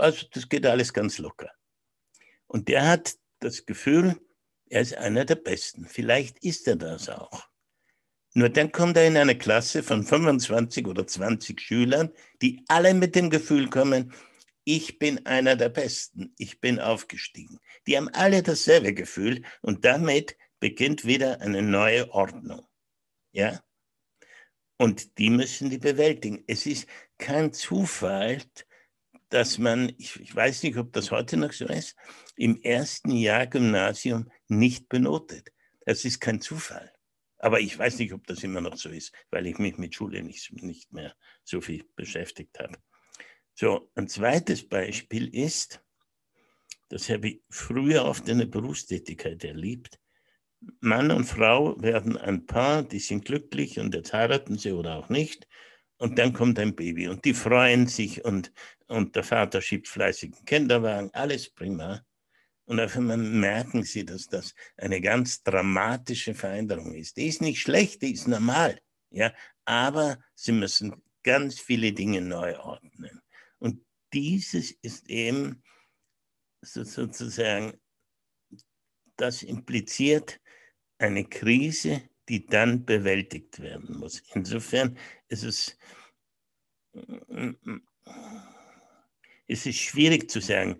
[0.00, 1.50] Also das geht alles ganz locker.
[2.46, 4.16] Und der hat das Gefühl,
[4.68, 5.86] er ist einer der Besten.
[5.86, 7.48] Vielleicht ist er das auch.
[8.34, 13.16] Nur dann kommt er in eine Klasse von 25 oder 20 Schülern, die alle mit
[13.16, 14.12] dem Gefühl kommen,
[14.64, 17.58] ich bin einer der Besten, ich bin aufgestiegen.
[17.86, 22.66] Die haben alle dasselbe Gefühl und damit beginnt wieder eine neue Ordnung.
[23.32, 23.60] Ja?
[24.76, 26.44] Und die müssen die bewältigen.
[26.46, 26.86] Es ist
[27.18, 28.42] kein Zufall,
[29.30, 31.96] dass man, ich, ich weiß nicht, ob das heute noch so ist,
[32.36, 35.50] im ersten Jahr Gymnasium nicht benotet.
[35.86, 36.92] Das ist kein Zufall.
[37.38, 40.22] Aber ich weiß nicht, ob das immer noch so ist, weil ich mich mit Schule
[40.22, 42.76] nicht, nicht mehr so viel beschäftigt habe.
[43.54, 45.82] So, ein zweites Beispiel ist,
[46.90, 49.98] das habe ich früher oft in der Berufstätigkeit erlebt.
[50.80, 55.08] Mann und Frau werden ein Paar, die sind glücklich und jetzt heiraten sie oder auch
[55.08, 55.48] nicht.
[56.00, 58.50] Und dann kommt ein Baby und die freuen sich und,
[58.86, 62.02] und der Vater schiebt fleißig einen Kinderwagen, alles prima.
[62.64, 67.18] Und auf einmal merken sie, dass das eine ganz dramatische Veränderung ist.
[67.18, 68.80] Die ist nicht schlecht, die ist normal.
[69.10, 69.34] Ja,
[69.66, 73.20] aber sie müssen ganz viele Dinge neu ordnen.
[73.58, 73.84] Und
[74.14, 75.62] dieses ist eben
[76.62, 77.78] sozusagen,
[79.16, 80.40] das impliziert
[80.96, 84.22] eine Krise, die dann bewältigt werden muss.
[84.34, 85.76] Insofern ist es,
[89.48, 90.78] es ist schwierig zu sagen,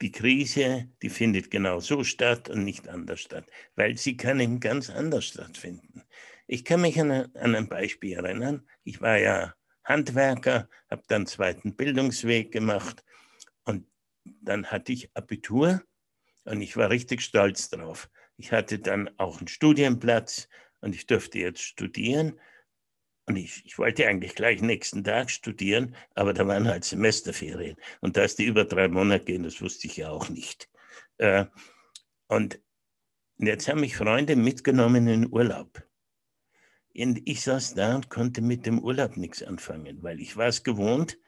[0.00, 4.58] die Krise, die findet genau so statt und nicht anders statt, weil sie kann eben
[4.58, 6.02] ganz anders stattfinden.
[6.46, 8.66] Ich kann mich an, an ein Beispiel erinnern.
[8.82, 13.04] Ich war ja Handwerker, habe dann zweiten Bildungsweg gemacht
[13.64, 13.86] und
[14.24, 15.82] dann hatte ich Abitur
[16.44, 18.08] und ich war richtig stolz drauf.
[18.36, 20.48] Ich hatte dann auch einen Studienplatz
[20.80, 22.38] und ich durfte jetzt studieren.
[23.28, 27.76] Und ich, ich wollte eigentlich gleich nächsten Tag studieren, aber da waren halt Semesterferien.
[28.00, 30.70] Und dass die über drei Monate gehen, das wusste ich ja auch nicht.
[31.18, 31.46] Äh,
[32.28, 32.60] und
[33.38, 35.82] jetzt haben mich Freunde mitgenommen in Urlaub.
[36.96, 40.62] Und ich saß da und konnte mit dem Urlaub nichts anfangen, weil ich war es
[40.62, 41.18] gewohnt,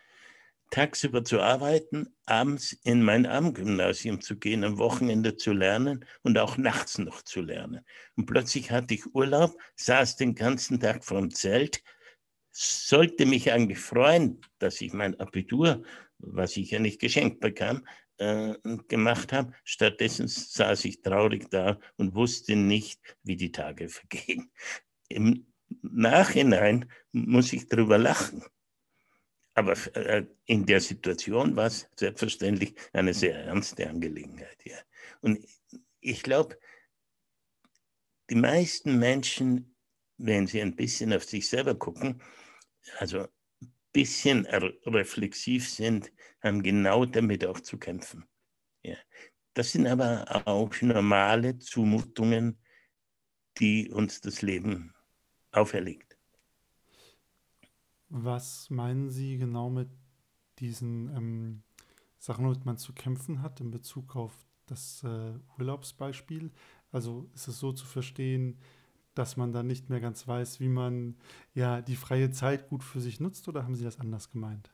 [0.70, 6.56] tagsüber zu arbeiten, abends in mein Abendgymnasium zu gehen, am Wochenende zu lernen und auch
[6.56, 7.84] nachts noch zu lernen.
[8.16, 11.82] Und plötzlich hatte ich Urlaub, saß den ganzen Tag vorm Zelt,
[12.50, 15.82] sollte mich eigentlich freuen, dass ich mein Abitur,
[16.18, 17.86] was ich ja nicht geschenkt bekam,
[18.18, 18.54] äh,
[18.88, 19.52] gemacht habe.
[19.64, 24.50] Stattdessen saß ich traurig da und wusste nicht, wie die Tage vergehen.
[25.08, 25.46] Im
[25.82, 28.42] Nachhinein muss ich darüber lachen.
[29.58, 34.64] Aber äh, in der Situation war es selbstverständlich eine sehr ernste Angelegenheit.
[34.64, 34.76] Ja.
[35.20, 35.44] Und
[35.98, 36.56] ich glaube,
[38.30, 39.74] die meisten Menschen,
[40.16, 42.22] wenn sie ein bisschen auf sich selber gucken,
[42.98, 43.22] also
[43.60, 48.28] ein bisschen reflexiv sind, haben genau damit auch zu kämpfen.
[48.84, 48.96] Ja.
[49.54, 52.62] Das sind aber auch normale Zumutungen,
[53.58, 54.94] die uns das Leben
[55.50, 56.07] auferlegt.
[58.10, 59.88] Was meinen Sie genau mit
[60.58, 61.62] diesen ähm,
[62.18, 64.34] Sachen, womit man zu kämpfen hat in Bezug auf
[64.66, 66.52] das äh, Urlaubsbeispiel?
[66.92, 68.58] Also ist es so zu verstehen,
[69.14, 71.16] dass man dann nicht mehr ganz weiß, wie man
[71.54, 74.70] ja die freie Zeit gut für sich nutzt, oder haben Sie das anders gemeint?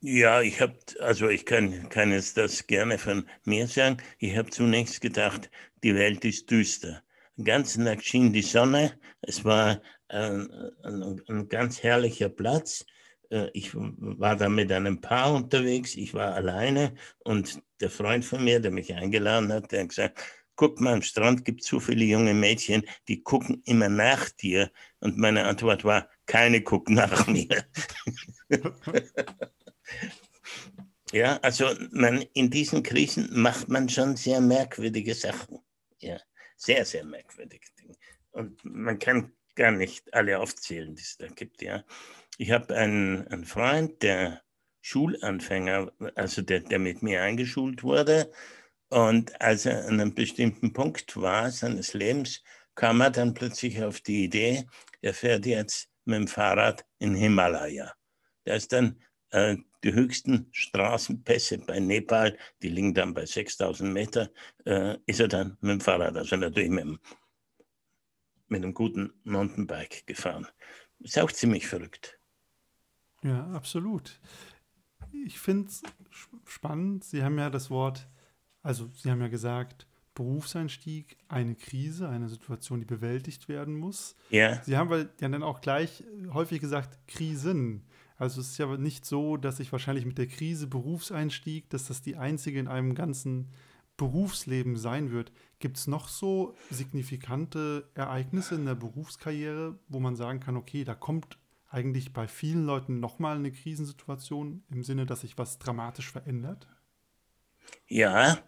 [0.00, 3.98] Ja, ich habe, also ich kann, kann es das gerne von mir sagen.
[4.18, 5.50] Ich habe zunächst gedacht,
[5.82, 7.02] die Welt ist düster.
[7.36, 8.98] Den ganzen Tag schien die Sonne.
[9.20, 10.50] Es war ein,
[10.82, 12.86] ein, ein ganz herrlicher Platz.
[13.30, 15.96] Äh, ich war da mit einem Paar unterwegs.
[15.96, 16.94] Ich war alleine
[17.24, 20.18] und der Freund von mir, der mich eingeladen hat, der hat gesagt,
[20.54, 24.70] guck mal, am Strand gibt es so viele junge Mädchen, die gucken immer nach dir.
[25.00, 27.66] Und meine Antwort war, keine gucken nach mir.
[31.12, 35.58] ja, also man, in diesen Krisen macht man schon sehr merkwürdige Sachen.
[35.98, 36.18] Ja
[36.56, 37.94] sehr, sehr merkwürdige Dinge.
[38.32, 41.62] Und man kann gar nicht alle aufzählen, die es da gibt.
[41.62, 41.84] Ja.
[42.38, 44.42] Ich habe einen, einen Freund, der
[44.82, 48.30] Schulanfänger, also der, der mit mir eingeschult wurde.
[48.88, 52.42] Und als er an einem bestimmten Punkt war seines Lebens,
[52.74, 54.66] kam er dann plötzlich auf die Idee,
[55.00, 57.92] er fährt jetzt mit dem Fahrrad in Himalaya.
[58.44, 64.30] Der ist dann äh, die höchsten Straßenpässe bei Nepal, die liegen dann bei 6000 Meter,
[64.64, 66.98] äh, ist er dann mit dem Fahrrad, also natürlich mit einem,
[68.48, 70.46] mit einem guten Mountainbike gefahren.
[70.98, 72.18] Ist auch ziemlich verrückt.
[73.22, 74.20] Ja, absolut.
[75.24, 75.82] Ich finde es
[76.44, 77.04] spannend.
[77.04, 78.08] Sie haben ja das Wort,
[78.62, 84.16] also Sie haben ja gesagt, Berufseinstieg, eine Krise, eine Situation, die bewältigt werden muss.
[84.30, 84.60] Ja.
[84.64, 87.86] Sie haben ja dann auch gleich häufig gesagt, Krisen.
[88.18, 92.02] Also es ist ja nicht so, dass ich wahrscheinlich mit der Krise Berufseinstieg, dass das
[92.02, 93.50] die einzige in einem ganzen
[93.96, 95.32] Berufsleben sein wird.
[95.58, 100.94] Gibt es noch so signifikante Ereignisse in der Berufskarriere, wo man sagen kann, okay, da
[100.94, 101.38] kommt
[101.68, 106.66] eigentlich bei vielen Leuten nochmal eine Krisensituation im Sinne, dass sich was dramatisch verändert?
[107.88, 108.38] Ja,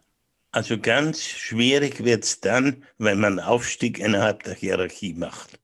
[0.51, 5.59] also ganz schwierig wird es dann, wenn man Aufstieg innerhalb der Hierarchie macht.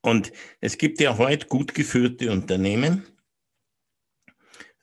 [0.00, 3.06] Und es gibt ja heute gut geführte Unternehmen,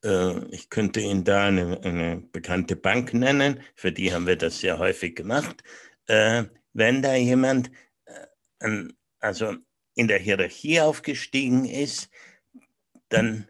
[0.02, 4.80] ich könnte Ihnen da eine, eine, bekannte Bank nennen, für die haben wir das sehr
[4.80, 5.64] häufig gemacht.
[6.08, 7.70] Äh, wenn da jemand
[8.60, 8.84] äh,
[9.20, 9.56] also
[9.96, 12.10] in der Hierarchie aufgestiegen ist,
[13.10, 13.50] dann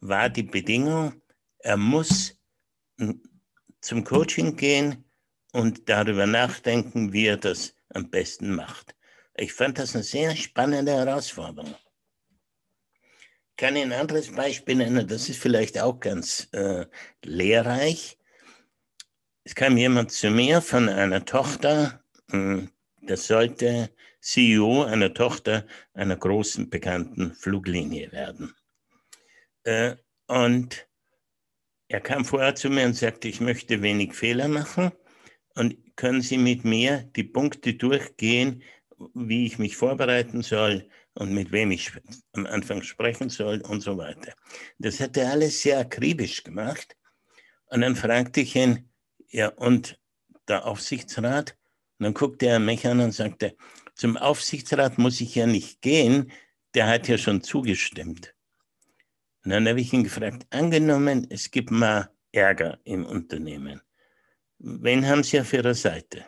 [0.00, 1.22] war die Bedingung,
[1.60, 2.38] er muss
[3.80, 5.04] zum Coaching gehen
[5.52, 8.94] und darüber nachdenken, wie er das am besten macht.
[9.34, 11.74] Ich fand das eine sehr spannende Herausforderung.
[13.58, 16.86] Kann ein anderes Beispiel nennen, das ist vielleicht auch ganz äh,
[17.24, 18.16] lehrreich.
[19.42, 22.70] Es kam jemand zu mir von einer Tochter, hm,
[23.02, 23.90] das sollte
[24.20, 28.54] CEO einer Tochter einer großen bekannten Fluglinie werden.
[29.64, 29.96] Äh,
[30.28, 30.86] und
[31.88, 34.92] er kam vorher zu mir und sagte, ich möchte wenig Fehler machen
[35.56, 38.62] und können Sie mit mir die Punkte durchgehen,
[39.14, 40.88] wie ich mich vorbereiten soll
[41.18, 41.90] und mit wem ich
[42.32, 44.34] am Anfang sprechen soll und so weiter.
[44.78, 46.96] Das hat er alles sehr akribisch gemacht.
[47.66, 48.88] Und dann fragte ich ihn,
[49.28, 49.98] ja, und
[50.46, 51.56] der Aufsichtsrat?
[51.98, 53.56] Und dann guckte er mich an und sagte,
[53.96, 56.30] zum Aufsichtsrat muss ich ja nicht gehen,
[56.74, 58.34] der hat ja schon zugestimmt.
[59.44, 63.80] Und dann habe ich ihn gefragt, angenommen, es gibt mal Ärger im Unternehmen.
[64.58, 66.24] Wen haben Sie auf Ihrer Seite?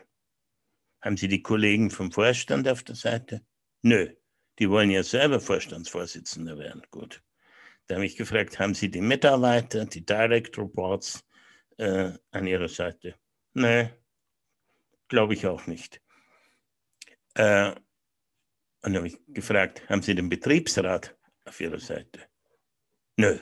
[1.01, 3.43] Haben Sie die Kollegen vom Vorstand auf der Seite?
[3.83, 4.09] Nö,
[4.61, 6.83] die wollen ja selber Vorstandsvorsitzender werden.
[6.91, 7.23] Gut.
[7.87, 11.25] Da habe ich gefragt, haben Sie die Mitarbeiter, die Direct Reports
[11.79, 13.17] äh, an Ihrer Seite?
[13.55, 13.87] Nö,
[15.09, 16.01] glaube ich auch nicht.
[17.35, 17.75] Äh,
[18.83, 22.21] und habe ich gefragt, haben Sie den Betriebsrat auf Ihrer Seite?
[23.17, 23.39] Nö.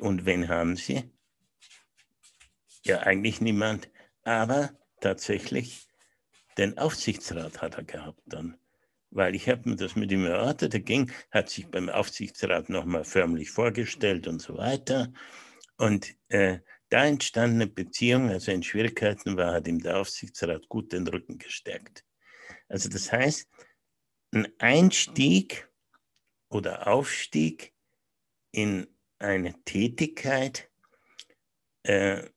[0.00, 1.10] Und wen haben Sie?
[2.82, 3.88] Ja, eigentlich niemand.
[4.24, 5.88] Aber tatsächlich,
[6.58, 8.58] den Aufsichtsrat hat er gehabt dann.
[9.10, 10.74] Weil ich habe mir das mit ihm erörtert.
[10.74, 15.12] Er ging, hat sich beim Aufsichtsrat nochmal förmlich vorgestellt und so weiter.
[15.76, 20.92] Und äh, da entstand eine Beziehung, also in Schwierigkeiten war, hat ihm der Aufsichtsrat gut
[20.92, 22.04] den Rücken gestärkt.
[22.68, 23.48] Also das heißt,
[24.32, 25.68] ein Einstieg
[26.48, 27.74] oder Aufstieg
[28.52, 28.86] in
[29.18, 30.70] eine Tätigkeit
[31.84, 32.28] äh,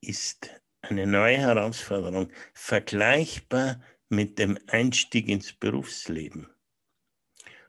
[0.00, 0.50] ist
[0.82, 6.48] eine neue Herausforderung, vergleichbar mit dem Einstieg ins Berufsleben.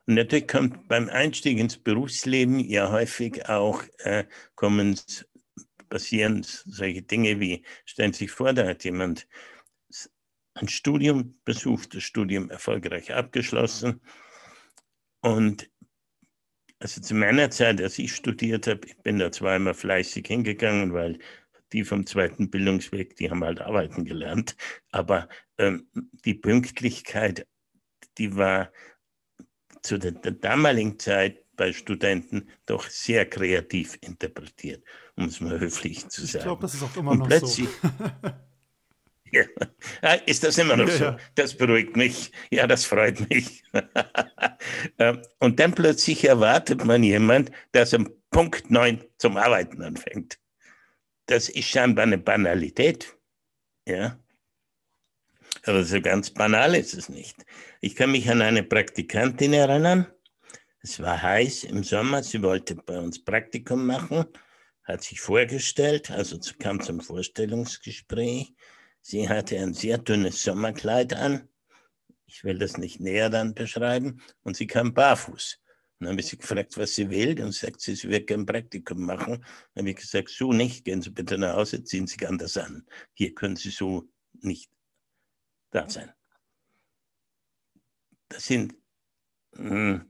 [0.05, 4.25] Und natürlich kommt beim Einstieg ins Berufsleben ja häufig auch, äh,
[4.55, 4.99] kommen,
[5.89, 9.27] passieren solche Dinge wie, stellen Sie sich vor, da hat jemand
[10.53, 14.01] ein Studium besucht, das Studium erfolgreich abgeschlossen
[15.21, 15.69] und
[16.79, 21.19] also zu meiner Zeit, als ich studiert habe, ich bin da zweimal fleißig hingegangen, weil
[21.73, 24.55] die vom zweiten Bildungsweg, die haben halt arbeiten gelernt.
[24.91, 25.27] Aber
[25.57, 25.87] ähm,
[26.25, 27.47] die Pünktlichkeit,
[28.17, 28.71] die war
[29.81, 34.83] zu der, der, damaligen Zeit bei Studenten doch sehr kreativ interpretiert,
[35.15, 36.37] um es mal höflich zu sagen.
[36.37, 37.67] Ich glaube, das ist auch immer Und noch so.
[39.31, 39.43] Ja.
[40.01, 41.03] Ah, ist das immer noch ja, so?
[41.03, 41.17] Ja.
[41.35, 42.31] Das beruhigt mich.
[42.49, 43.63] Ja, das freut mich.
[44.99, 50.39] Ähm, und dann plötzlich erwartet man jemand, dass um Punkt 9 zum Arbeiten anfängt.
[51.27, 53.15] Das ist scheinbar eine Banalität.
[53.87, 54.19] Ja.
[55.67, 57.45] Aber so ganz banal ist es nicht.
[57.81, 60.07] Ich kann mich an eine Praktikantin erinnern.
[60.81, 62.23] Es war heiß im Sommer.
[62.23, 64.25] Sie wollte bei uns Praktikum machen,
[64.83, 68.53] hat sich vorgestellt, also kam zum Vorstellungsgespräch
[69.09, 71.47] Sie hatte ein sehr dünnes Sommerkleid an.
[72.25, 74.21] Ich will das nicht näher dann beschreiben.
[74.43, 75.61] Und sie kam barfuß.
[75.99, 77.41] Dann habe ich sie gefragt, was sie will.
[77.41, 79.45] Und sagt sie, sie wird gerne ein Praktikum machen.
[79.73, 80.83] Dann habe ich gesagt, so nicht.
[80.83, 82.85] Gehen Sie bitte nach Hause, ziehen Sie sich anders an.
[83.13, 84.09] Hier können Sie so
[84.41, 84.69] nicht
[85.71, 86.11] da sein.
[88.29, 88.75] Das sind,
[89.55, 90.09] hm,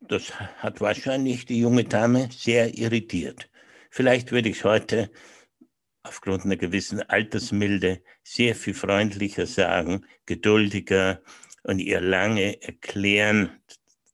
[0.00, 3.50] das hat wahrscheinlich die junge Dame sehr irritiert.
[3.90, 5.10] Vielleicht würde ich heute
[6.02, 11.22] aufgrund einer gewissen Altersmilde sehr viel freundlicher sagen, geduldiger
[11.62, 13.60] und ihr lange erklären,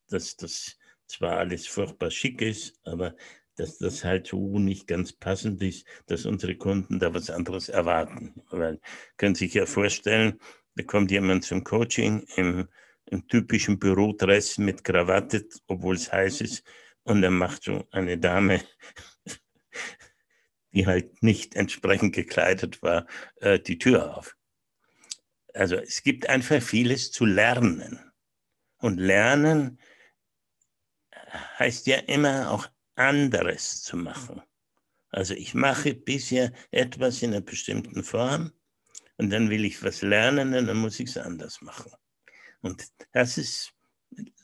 [0.08, 3.14] dass das zwar alles furchtbar schick ist, aber
[3.56, 8.34] dass das halt so nicht ganz passend ist, dass unsere Kunden da was anderes erwarten.
[8.50, 8.80] Weil
[9.16, 10.38] können Sie sich ja vorstellen,
[10.74, 12.68] da kommt jemand zum Coaching im,
[13.06, 16.64] im typischen Bürodress mit Krawatte, obwohl es heiß ist,
[17.02, 18.60] und dann macht so eine Dame
[20.72, 24.36] die halt nicht entsprechend gekleidet war, äh, die Tür auf.
[25.54, 27.98] Also es gibt einfach vieles zu lernen.
[28.78, 29.80] Und lernen
[31.58, 34.42] heißt ja immer auch anderes zu machen.
[35.10, 38.52] Also ich mache bisher etwas in einer bestimmten Form
[39.16, 41.92] und dann will ich was lernen und dann muss ich es anders machen.
[42.60, 43.72] Und das ist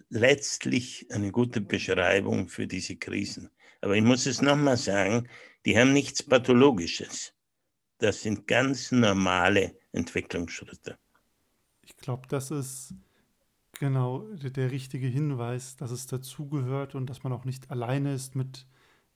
[0.09, 3.51] letztlich eine gute Beschreibung für diese Krisen.
[3.81, 5.29] Aber ich muss es nochmal sagen,
[5.65, 7.35] die haben nichts Pathologisches.
[7.99, 10.99] Das sind ganz normale Entwicklungsschritte.
[11.83, 12.95] Ich glaube, das ist
[13.83, 18.65] Genau, der, richtige Hinweis, dass es dazugehört und dass man auch nicht alleine ist mit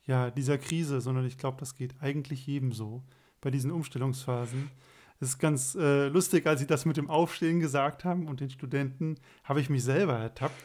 [0.02, 3.04] ja, dieser Krise, sondern ich glaube, das geht eigentlich jedem so
[3.40, 4.68] bei diesen Umstellungsphasen.
[5.20, 8.50] Es ist ganz äh, lustig, als Sie das mit dem Aufstehen gesagt haben und den
[8.50, 10.60] Studenten, habe ich mich selber ertappt.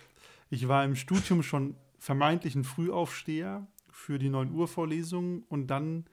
[0.49, 6.06] Ich war im Studium schon vermeintlich ein Frühaufsteher für die 9 Uhr Vorlesungen und dann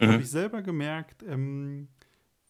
[0.00, 0.08] mhm.
[0.08, 1.86] habe ich selber gemerkt, ähm,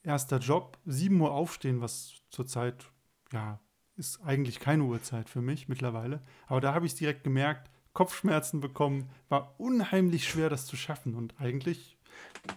[0.02, 2.90] erster Job, 7 Uhr aufstehen, was zurzeit,
[3.34, 3.60] ja,
[3.98, 6.22] ist eigentlich keine Uhrzeit für mich mittlerweile.
[6.46, 11.14] Aber da habe ich es direkt gemerkt, Kopfschmerzen bekommen, war unheimlich schwer, das zu schaffen.
[11.14, 11.98] Und eigentlich,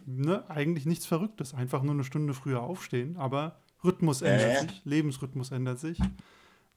[0.05, 4.67] ne, eigentlich nichts Verrücktes, einfach nur eine Stunde früher aufstehen, aber Rhythmus ändert äh.
[4.67, 5.97] sich, Lebensrhythmus ändert sich.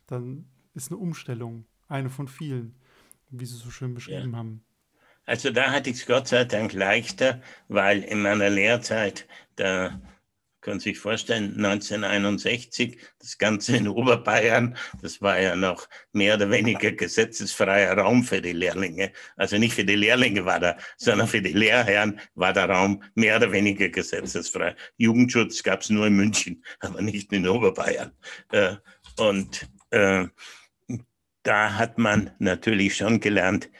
[0.07, 2.75] Dann ist eine Umstellung, eine von vielen,
[3.31, 4.39] wie Sie so schön beschrieben ja.
[4.39, 4.65] haben.
[5.27, 10.01] Also da hatte ich es Gott sei Dank leichter, weil in meiner Lehrzeit, da
[10.65, 16.91] können sich vorstellen, 1961, das Ganze in Oberbayern, das war ja noch mehr oder weniger
[16.91, 19.13] gesetzesfreier Raum für die Lehrlinge.
[19.37, 23.37] Also nicht für die Lehrlinge war da, sondern für die Lehrherren war der Raum mehr
[23.37, 24.75] oder weniger gesetzesfrei.
[24.97, 28.13] Jugendschutz gab es nur in München, aber nicht in Oberbayern.
[28.51, 28.77] Äh,
[29.19, 30.27] und äh,
[31.43, 33.71] da hat man natürlich schon gelernt,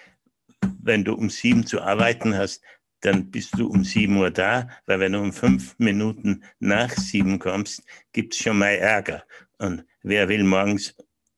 [0.83, 2.63] wenn du um sieben zu arbeiten hast,
[3.05, 7.39] dann bist du um 7 Uhr da, weil wenn du um fünf Minuten nach sieben
[7.39, 7.83] kommst,
[8.13, 9.25] gibt es schon mal Ärger.
[9.59, 10.97] Und wer will morgens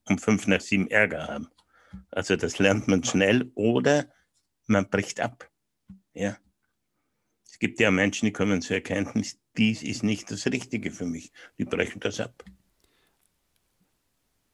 [0.09, 1.49] um fünf nach sieben Ärger haben?
[2.11, 4.13] Also das lernt man schnell oder
[4.67, 5.51] man bricht ab.
[6.13, 6.37] Ja.
[7.45, 11.33] Es gibt ja Menschen, die kommen zur Erkenntnis, dies ist nicht das Richtige für mich.
[11.59, 12.45] Die brechen das ab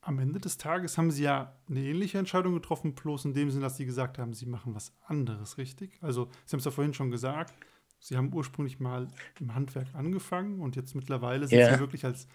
[0.03, 3.63] am Ende des Tages haben sie ja eine ähnliche Entscheidung getroffen, bloß in dem Sinne,
[3.63, 5.99] dass sie gesagt haben, sie machen was anderes, richtig?
[6.03, 7.55] Also, Sie haben es ja vorhin schon gesagt,
[8.01, 9.07] Sie haben ursprünglich mal
[9.39, 11.73] im Handwerk angefangen und jetzt mittlerweile sind ja.
[11.73, 12.27] Sie wirklich als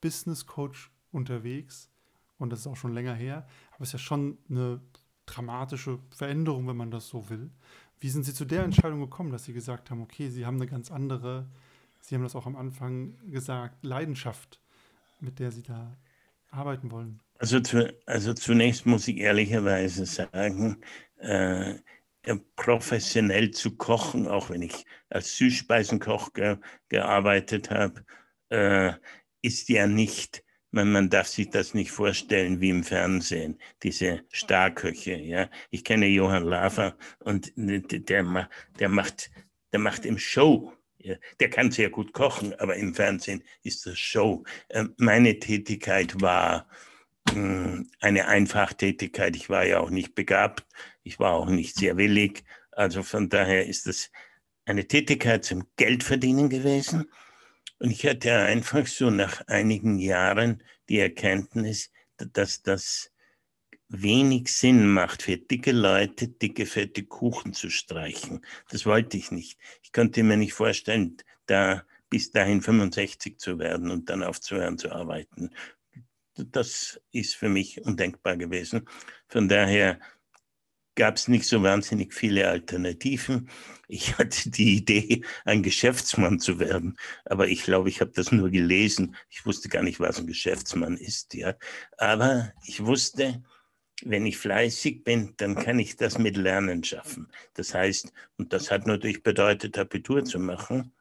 [0.00, 1.88] Business Coach unterwegs
[2.38, 3.46] und das ist auch schon länger her.
[3.70, 4.80] Aber es ist ja schon eine
[5.26, 7.52] dramatische Veränderung, wenn man das so will.
[8.00, 10.66] Wie sind Sie zu der Entscheidung gekommen, dass Sie gesagt haben, okay, Sie haben eine
[10.66, 11.46] ganz andere,
[12.00, 14.58] Sie haben das auch am Anfang gesagt, Leidenschaft,
[15.20, 15.96] mit der Sie da
[16.52, 17.20] arbeiten wollen?
[17.38, 20.80] Also, zu, also zunächst muss ich ehrlicherweise sagen,
[21.18, 21.74] äh,
[22.54, 28.04] professionell zu kochen, auch wenn ich als Süßspeisenkoch ge, gearbeitet habe,
[28.50, 28.92] äh,
[29.42, 35.16] ist ja nicht, man, man darf sich das nicht vorstellen wie im Fernsehen, diese Starköche.
[35.16, 35.50] Ja?
[35.70, 39.30] Ich kenne Johann Lafer und der, der, macht,
[39.72, 40.72] der macht im Show
[41.40, 44.44] der kann sehr gut kochen, aber im Fernsehen ist das Show.
[44.70, 46.66] Ähm, meine Tätigkeit war
[47.30, 49.36] hm, eine Einfachtätigkeit.
[49.36, 50.66] Ich war ja auch nicht begabt.
[51.02, 52.44] Ich war auch nicht sehr willig.
[52.72, 54.10] Also von daher ist es
[54.64, 57.10] eine Tätigkeit zum Geldverdienen gewesen.
[57.78, 63.11] Und ich hatte einfach so nach einigen Jahren die Erkenntnis, dass das
[63.92, 68.44] wenig Sinn macht, für dicke Leute dicke, fette Kuchen zu streichen.
[68.70, 69.58] Das wollte ich nicht.
[69.82, 74.92] Ich konnte mir nicht vorstellen, da bis dahin 65 zu werden und dann aufzuhören zu
[74.92, 75.50] arbeiten.
[76.34, 78.88] Das ist für mich undenkbar gewesen.
[79.28, 80.00] Von daher
[80.94, 83.50] gab es nicht so wahnsinnig viele Alternativen.
[83.88, 88.50] Ich hatte die Idee, ein Geschäftsmann zu werden, aber ich glaube, ich habe das nur
[88.50, 89.16] gelesen.
[89.30, 91.34] Ich wusste gar nicht, was ein Geschäftsmann ist.
[91.34, 91.54] Ja.
[91.98, 93.42] Aber ich wusste,
[94.04, 97.28] wenn ich fleißig bin, dann kann ich das mit Lernen schaffen.
[97.54, 100.92] Das heißt, und das hat natürlich bedeutet, Abitur zu machen.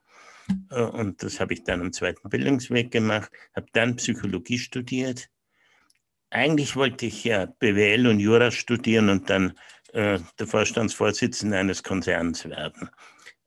[0.70, 5.30] Äh, und das habe ich dann am zweiten Bildungsweg gemacht, habe dann Psychologie studiert.
[6.30, 9.54] Eigentlich wollte ich ja BWL und Jura studieren und dann
[9.94, 12.90] äh, der Vorstandsvorsitzende eines Konzerns werden.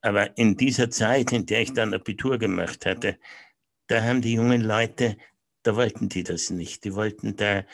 [0.02, 3.18] Aber in dieser Zeit, in der ich dann Abitur gemacht hatte,
[3.86, 5.16] da haben die jungen Leute,
[5.62, 6.84] da wollten die das nicht.
[6.84, 7.64] Die wollten da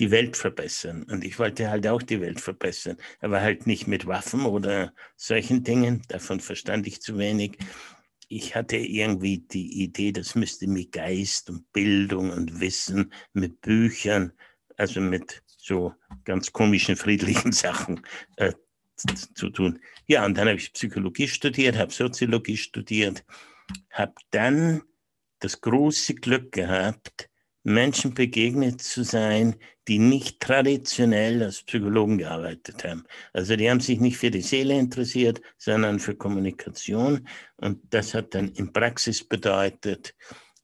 [0.00, 1.04] die Welt verbessern.
[1.04, 5.64] Und ich wollte halt auch die Welt verbessern, aber halt nicht mit Waffen oder solchen
[5.64, 6.02] Dingen.
[6.08, 7.58] Davon verstand ich zu wenig.
[8.28, 14.32] Ich hatte irgendwie die Idee, das müsste mit Geist und Bildung und Wissen, mit Büchern,
[14.76, 15.94] also mit so
[16.24, 18.02] ganz komischen, friedlichen Sachen
[18.36, 18.52] äh,
[18.96, 19.80] zu tun.
[20.06, 23.24] Ja, und dann habe ich Psychologie studiert, habe Soziologie studiert,
[23.90, 24.82] habe dann
[25.40, 27.27] das große Glück gehabt,
[27.68, 29.56] Menschen begegnet zu sein,
[29.88, 33.04] die nicht traditionell als Psychologen gearbeitet haben.
[33.32, 37.26] Also die haben sich nicht für die Seele interessiert, sondern für Kommunikation.
[37.56, 40.14] Und das hat dann in Praxis bedeutet,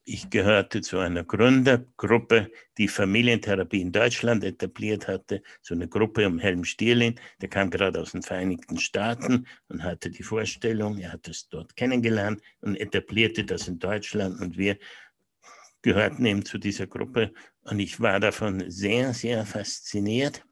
[0.07, 5.43] ich gehörte zu einer Gründergruppe, die Familientherapie in Deutschland etabliert hatte.
[5.63, 10.11] So eine Gruppe um Helm Stierlin, der kam gerade aus den Vereinigten Staaten und hatte
[10.11, 14.43] die Vorstellung, er hat es dort kennengelernt und etablierte das in Deutschland.
[14.43, 14.77] Und wir
[15.85, 20.43] gehörten eben zu dieser Gruppe und ich war davon sehr, sehr fasziniert.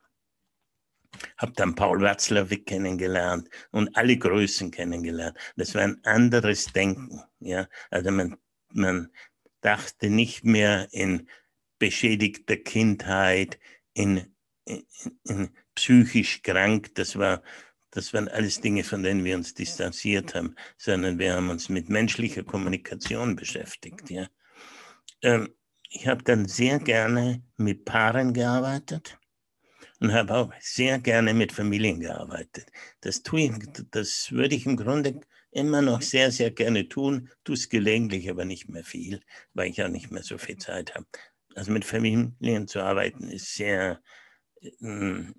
[1.38, 5.38] Habe dann Paul Watzlawick kennengelernt und alle Größen kennengelernt.
[5.56, 7.22] Das war ein anderes Denken.
[7.40, 7.66] Ja?
[7.90, 8.36] Also man,
[8.72, 9.10] man
[9.62, 11.28] dachte nicht mehr in
[11.78, 13.58] beschädigter Kindheit,
[13.94, 14.34] in,
[14.66, 14.84] in,
[15.24, 16.94] in psychisch krank.
[16.94, 17.42] Das war
[17.90, 21.90] das waren alles Dinge, von denen wir uns distanziert haben, sondern wir haben uns mit
[21.90, 24.08] menschlicher Kommunikation beschäftigt.
[24.08, 24.28] Ja.
[25.22, 25.54] Ähm,
[25.90, 29.18] ich habe dann sehr gerne mit Paaren gearbeitet
[30.00, 32.66] und habe auch sehr gerne mit Familien gearbeitet.
[33.02, 33.52] Das tue ich,
[33.90, 35.20] das würde ich im Grunde
[35.50, 39.20] immer noch sehr, sehr gerne tun, tue es gelegentlich, aber nicht mehr viel,
[39.54, 41.06] weil ich auch nicht mehr so viel Zeit habe.
[41.54, 44.02] Also mit Familien zu arbeiten ist sehr,
[44.80, 45.34] ähm,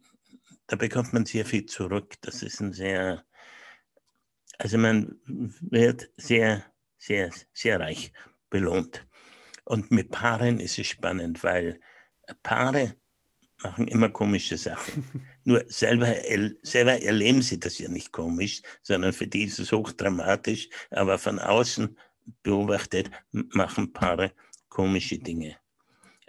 [0.68, 2.16] da bekommt man sehr viel zurück.
[2.22, 3.26] Das ist ein sehr,
[4.60, 6.64] also man wird sehr,
[6.98, 8.14] sehr, sehr reich
[8.52, 9.06] belohnt.
[9.66, 11.80] Und mit Paaren ist es spannend, weil
[12.43, 12.95] Paare
[13.61, 15.26] machen immer komische Sachen.
[15.45, 16.14] Nur selber,
[16.64, 20.70] selber erleben sie das ja nicht komisch, sondern für die ist es hochdramatisch.
[20.91, 21.97] Aber von außen
[22.41, 24.34] beobachtet machen Paare
[24.70, 25.57] komische Dinge.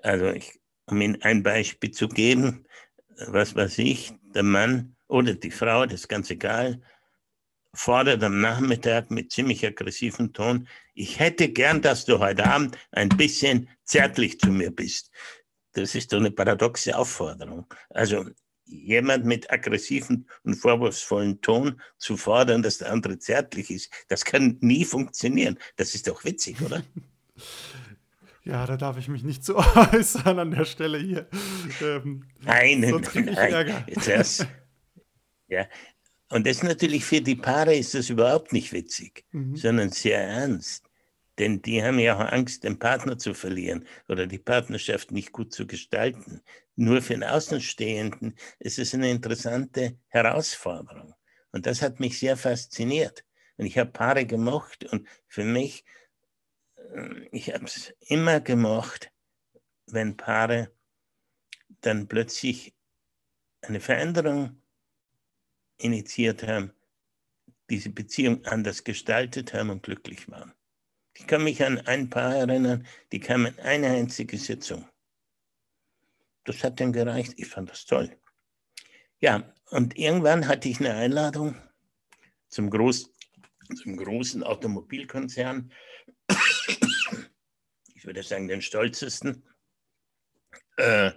[0.02, 2.66] Also ich, um Ihnen ein Beispiel zu geben,
[3.26, 6.82] was weiß ich, der Mann oder die Frau, das ist ganz egal,
[7.74, 13.08] fordert am Nachmittag mit ziemlich aggressivem Ton, ich hätte gern, dass du heute Abend ein
[13.08, 15.10] bisschen zärtlich zu mir bist.
[15.72, 17.66] Das ist doch eine paradoxe Aufforderung.
[17.90, 18.24] Also
[18.64, 24.56] jemand mit aggressivem und vorwurfsvollen Ton zu fordern, dass der andere zärtlich ist, das kann
[24.60, 25.58] nie funktionieren.
[25.76, 26.82] Das ist doch witzig, oder?
[28.46, 29.56] Ja, da darf ich mich nicht so
[29.92, 31.26] äußern an der Stelle hier.
[31.80, 34.46] Ähm, nein, nein, das,
[35.48, 35.64] ja.
[36.30, 39.56] Und das natürlich für die Paare ist das überhaupt nicht witzig, mhm.
[39.56, 40.88] sondern sehr ernst.
[41.38, 45.52] Denn die haben ja auch Angst, den Partner zu verlieren oder die Partnerschaft nicht gut
[45.52, 46.40] zu gestalten.
[46.76, 51.14] Nur für den Außenstehenden ist es eine interessante Herausforderung.
[51.50, 53.24] Und das hat mich sehr fasziniert.
[53.56, 55.84] Und ich habe Paare gemocht und für mich
[57.32, 59.10] ich habe es immer gemocht,
[59.86, 60.72] wenn Paare
[61.80, 62.74] dann plötzlich
[63.62, 64.62] eine Veränderung
[65.78, 66.72] initiiert haben,
[67.70, 70.52] diese Beziehung anders gestaltet haben und glücklich waren.
[71.16, 74.88] Ich kann mich an ein Paar erinnern, die kamen in eine einzige Sitzung.
[76.44, 77.34] Das hat dann gereicht.
[77.36, 78.16] Ich fand das toll.
[79.20, 81.56] Ja, und irgendwann hatte ich eine Einladung
[82.48, 83.10] zum, Groß,
[83.76, 85.72] zum großen Automobilkonzern
[88.04, 89.42] ich würde sagen, den stolzesten,
[90.76, 91.12] äh,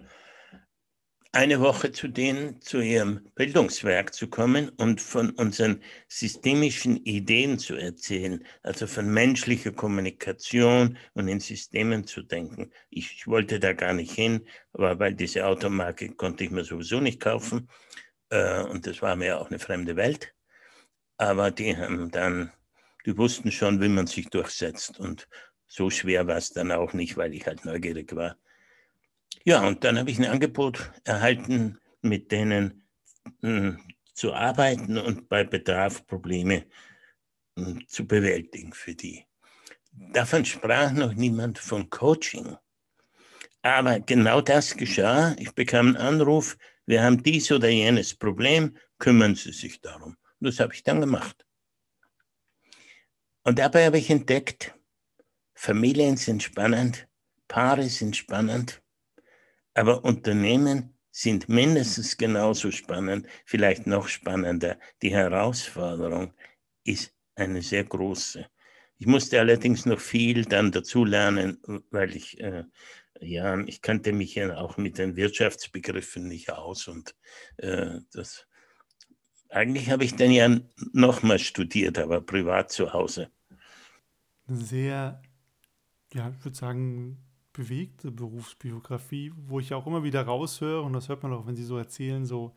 [1.37, 7.75] eine Woche zu denen, zu ihrem Bildungswerk zu kommen und von unseren systemischen Ideen zu
[7.75, 12.71] erzählen, also von menschlicher Kommunikation und in Systemen zu denken.
[12.89, 17.19] Ich, wollte da gar nicht hin, aber weil diese Automarke konnte ich mir sowieso nicht
[17.19, 17.69] kaufen
[18.29, 20.33] äh, und das war mir auch eine fremde Welt.
[21.17, 22.51] Aber die haben dann,
[23.05, 25.27] die wussten schon, wie man sich durchsetzt und
[25.67, 28.37] so schwer war es dann auch nicht, weil ich halt neugierig war.
[29.47, 32.85] Ja, und dann habe ich ein Angebot erhalten, mit denen
[33.39, 33.79] hm,
[34.13, 36.65] zu arbeiten und bei Bedarf Probleme
[37.57, 39.25] hm, zu bewältigen für die.
[39.93, 42.57] Davon sprach noch niemand von Coaching.
[43.61, 45.33] Aber genau das geschah.
[45.39, 50.17] Ich bekam einen Anruf, wir haben dies oder jenes Problem, kümmern Sie sich darum.
[50.41, 51.45] Und das habe ich dann gemacht.
[53.43, 54.75] Und dabei habe ich entdeckt,
[55.53, 57.07] Familien sind spannend,
[57.47, 58.81] Paare sind spannend,
[59.77, 64.79] aber Unternehmen sind mindestens genauso spannend, vielleicht noch spannender.
[65.01, 66.33] Die Herausforderung
[66.83, 68.47] ist eine sehr große.
[68.97, 71.59] Ich musste allerdings noch viel dann dazulernen,
[71.91, 72.63] weil ich, äh,
[73.19, 77.15] ja, ich kannte mich ja auch mit den Wirtschaftsbegriffen nicht aus und
[77.57, 78.47] äh, das,
[79.49, 80.59] eigentlich habe ich dann ja
[80.93, 83.29] nochmal studiert, aber privat zu Hause.
[84.47, 85.21] Sehr
[86.13, 87.17] ja, ich würde sagen,
[87.57, 91.63] bewegte Berufsbiografie, wo ich auch immer wieder raushöre, und das hört man auch, wenn Sie
[91.63, 92.53] so erzählen, so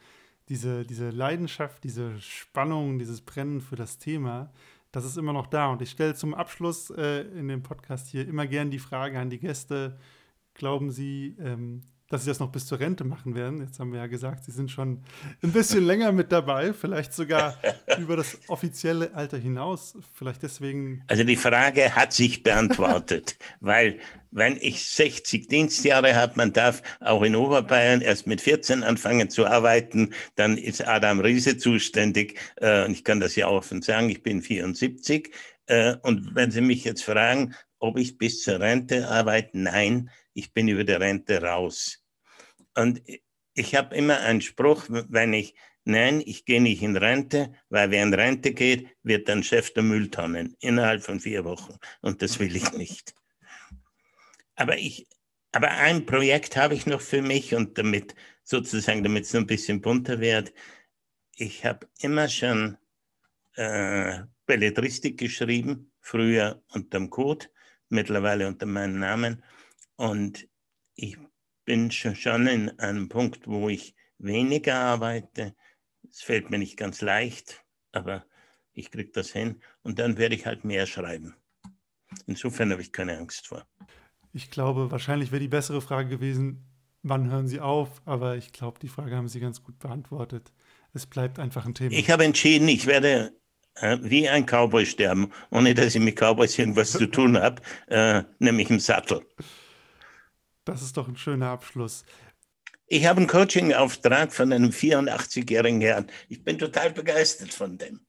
[0.51, 4.53] diese, diese Leidenschaft, diese Spannung, dieses Brennen für das Thema,
[4.93, 5.71] das ist immer noch da.
[5.71, 9.31] Und ich stelle zum Abschluss äh, in dem Podcast hier immer gern die Frage an
[9.31, 9.99] die Gäste,
[10.53, 13.61] glauben Sie, ähm, dass sie das noch bis zur Rente machen werden.
[13.61, 15.05] Jetzt haben wir ja gesagt, sie sind schon
[15.43, 17.57] ein bisschen länger mit dabei, vielleicht sogar
[17.99, 19.97] über das offizielle Alter hinaus.
[20.13, 21.03] Vielleicht deswegen.
[21.07, 24.01] Also die Frage hat sich beantwortet, weil
[24.33, 29.47] wenn ich 60 Dienstjahre habe, man darf auch in Oberbayern erst mit 14 anfangen zu
[29.47, 32.39] arbeiten, dann ist Adam Riese zuständig.
[32.57, 35.33] Äh, und ich kann das ja offen sagen, ich bin 74.
[35.67, 40.53] Äh, und wenn Sie mich jetzt fragen, ob ich bis zur Rente arbeite, nein, ich
[40.53, 42.00] bin über der Rente raus.
[42.75, 43.03] Und
[43.55, 45.55] ich habe immer einen Spruch, wenn ich,
[45.85, 49.83] nein, ich gehe nicht in Rente, weil wer in Rente geht, wird dann Chef der
[49.83, 51.77] Mülltonnen innerhalb von vier Wochen.
[52.01, 53.15] Und das will ich nicht.
[54.55, 55.09] Aber ich,
[55.53, 58.15] aber ein Projekt habe ich noch für mich und damit
[58.45, 60.53] sozusagen, damit es ein bisschen bunter wird.
[61.37, 62.77] Ich habe immer schon
[63.55, 67.47] äh, Belletristik geschrieben, früher unter dem Code,
[67.89, 69.43] mittlerweile unter meinem Namen.
[69.97, 70.49] Und
[70.95, 71.17] ich
[71.71, 75.55] bin schon in einem Punkt, wo ich weniger arbeite.
[76.11, 78.25] Es fällt mir nicht ganz leicht, aber
[78.73, 79.63] ich kriege das hin.
[79.85, 81.37] Und dann werde ich halt mehr schreiben.
[82.27, 83.65] Insofern habe ich keine Angst vor.
[84.33, 86.67] Ich glaube, wahrscheinlich wäre die bessere Frage gewesen,
[87.05, 88.03] wann hören Sie auf?
[88.05, 90.53] Aber ich glaube, die Frage haben Sie ganz gut beantwortet.
[90.93, 91.95] Es bleibt einfach ein Thema.
[91.95, 93.33] Ich habe entschieden, ich werde
[93.77, 98.25] äh, wie ein Cowboy sterben, ohne dass ich mit Cowboys irgendwas zu tun habe, äh,
[98.41, 99.25] nämlich im Sattel.
[100.71, 102.05] Das ist doch ein schöner Abschluss.
[102.87, 106.07] Ich habe einen Coaching-Auftrag von einem 84-jährigen Herrn.
[106.29, 108.07] Ich bin total begeistert von dem.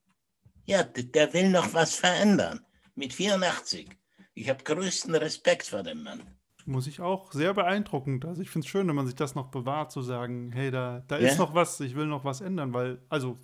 [0.65, 2.59] Ja, der will noch was verändern.
[2.93, 3.89] Mit 84.
[4.35, 6.21] Ich habe größten Respekt vor dem Mann.
[6.67, 7.31] Muss ich auch.
[7.31, 8.25] Sehr beeindruckend.
[8.25, 11.03] Also ich finde es schön, wenn man sich das noch bewahrt, zu sagen, hey, da,
[11.07, 13.39] da ist noch was, ich will noch was ändern, weil, also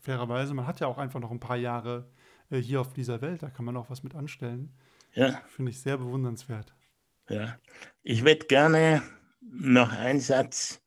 [0.00, 2.10] fairerweise, man hat ja auch einfach noch ein paar Jahre
[2.48, 4.72] äh, hier auf dieser Welt, da kann man auch was mit anstellen.
[5.12, 5.42] Ja.
[5.48, 6.74] Finde ich sehr bewundernswert.
[7.28, 7.58] Ja.
[8.02, 9.02] Ich würde gerne
[9.40, 10.82] noch einen Satz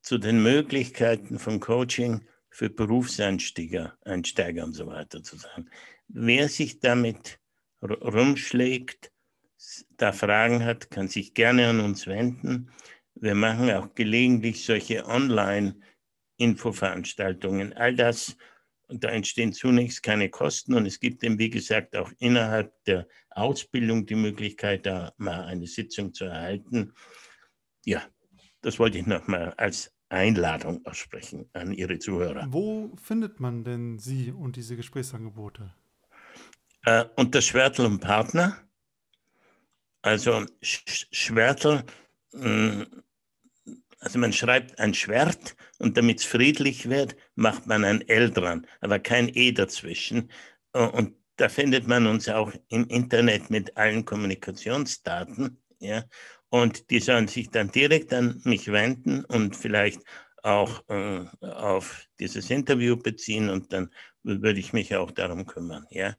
[0.00, 5.68] zu den Möglichkeiten von Coaching für Berufseinsteiger Einsteiger und so weiter zu sagen.
[6.08, 7.38] Wer sich damit
[7.82, 9.12] rumschlägt,
[9.96, 12.70] da Fragen hat, kann sich gerne an uns wenden.
[13.14, 17.74] Wir machen auch gelegentlich solche Online-Infoveranstaltungen.
[17.74, 18.36] All das,
[18.88, 23.06] und da entstehen zunächst keine Kosten und es gibt eben, wie gesagt, auch innerhalb der
[23.30, 26.92] Ausbildung die Möglichkeit, da mal eine Sitzung zu erhalten.
[27.84, 28.02] Ja,
[28.62, 32.46] das wollte ich nochmal als Einladung aussprechen an Ihre Zuhörer.
[32.48, 35.74] Wo findet man denn Sie und diese Gesprächsangebote?
[36.84, 38.68] Äh, unter Schwertel und Partner
[40.02, 41.84] also Schwertel,
[42.32, 42.86] hm,
[44.00, 48.66] also man schreibt ein Schwert und damit es friedlich wird, macht man ein L dran,
[48.80, 50.30] aber kein E dazwischen.
[50.72, 55.62] Und da findet man uns auch im Internet mit allen Kommunikationsdaten.
[55.78, 56.04] Ja?
[56.50, 60.00] Und die sollen sich dann direkt an mich wenden und vielleicht
[60.42, 63.90] auch äh, auf dieses Interview beziehen und dann
[64.24, 65.86] würde ich mich auch darum kümmern.
[65.90, 66.16] Ja?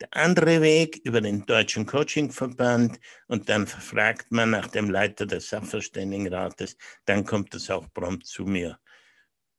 [0.00, 5.48] Der andere Weg über den Deutschen Coachingverband und dann fragt man nach dem Leiter des
[5.48, 8.78] Sachverständigenrates, dann kommt es auch prompt zu mir.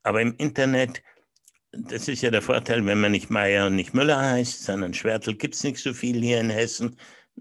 [0.03, 1.03] Aber im Internet,
[1.71, 5.35] das ist ja der Vorteil, wenn man nicht Meier und nicht Müller heißt, sondern Schwertel
[5.35, 6.95] gibt es nicht so viel hier in Hessen,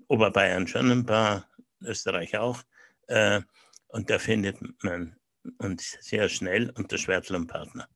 [0.09, 1.49] Oberbayern schon ein paar,
[1.81, 2.63] Österreich auch.
[3.07, 3.41] Äh,
[3.89, 5.17] und da findet man
[5.59, 7.89] uns sehr schnell unter Schwertel und Partner.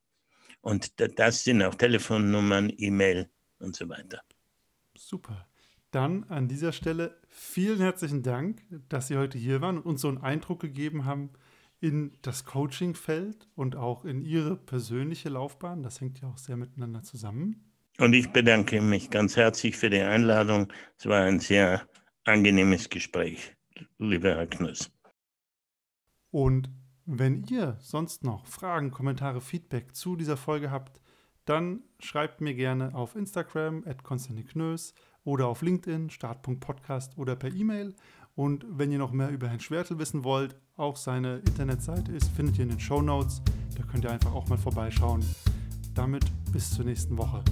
[0.61, 4.23] Und das sind auch Telefonnummern, E-Mail und so weiter.
[4.97, 5.49] Super.
[5.91, 10.09] Dann an dieser Stelle vielen herzlichen Dank, dass Sie heute hier waren und uns so
[10.09, 11.31] einen Eindruck gegeben haben
[11.83, 15.83] in das Coaching-Feld und auch in Ihre persönliche Laufbahn.
[15.83, 17.73] Das hängt ja auch sehr miteinander zusammen.
[17.99, 20.73] Und ich bedanke mich ganz herzlich für die Einladung.
[20.97, 21.87] Es war ein sehr
[22.25, 23.57] angenehmes Gespräch,
[23.99, 24.93] lieber Herr Knüss.
[26.31, 26.71] Und
[27.05, 31.01] wenn ihr sonst noch Fragen, Kommentare, Feedback zu dieser Folge habt,
[31.47, 37.97] dann schreibt mir gerne auf Instagram at Knös oder auf LinkedIn, Start.podcast oder per E-Mail.
[38.37, 42.59] Und wenn ihr noch mehr über Herrn Schwertel wissen wollt, auch seine Internetseite ist, findet
[42.59, 43.43] ihr in den Show Notes.
[43.77, 45.25] Da könnt ihr einfach auch mal vorbeischauen.
[45.95, 47.43] Damit bis zur nächsten Woche.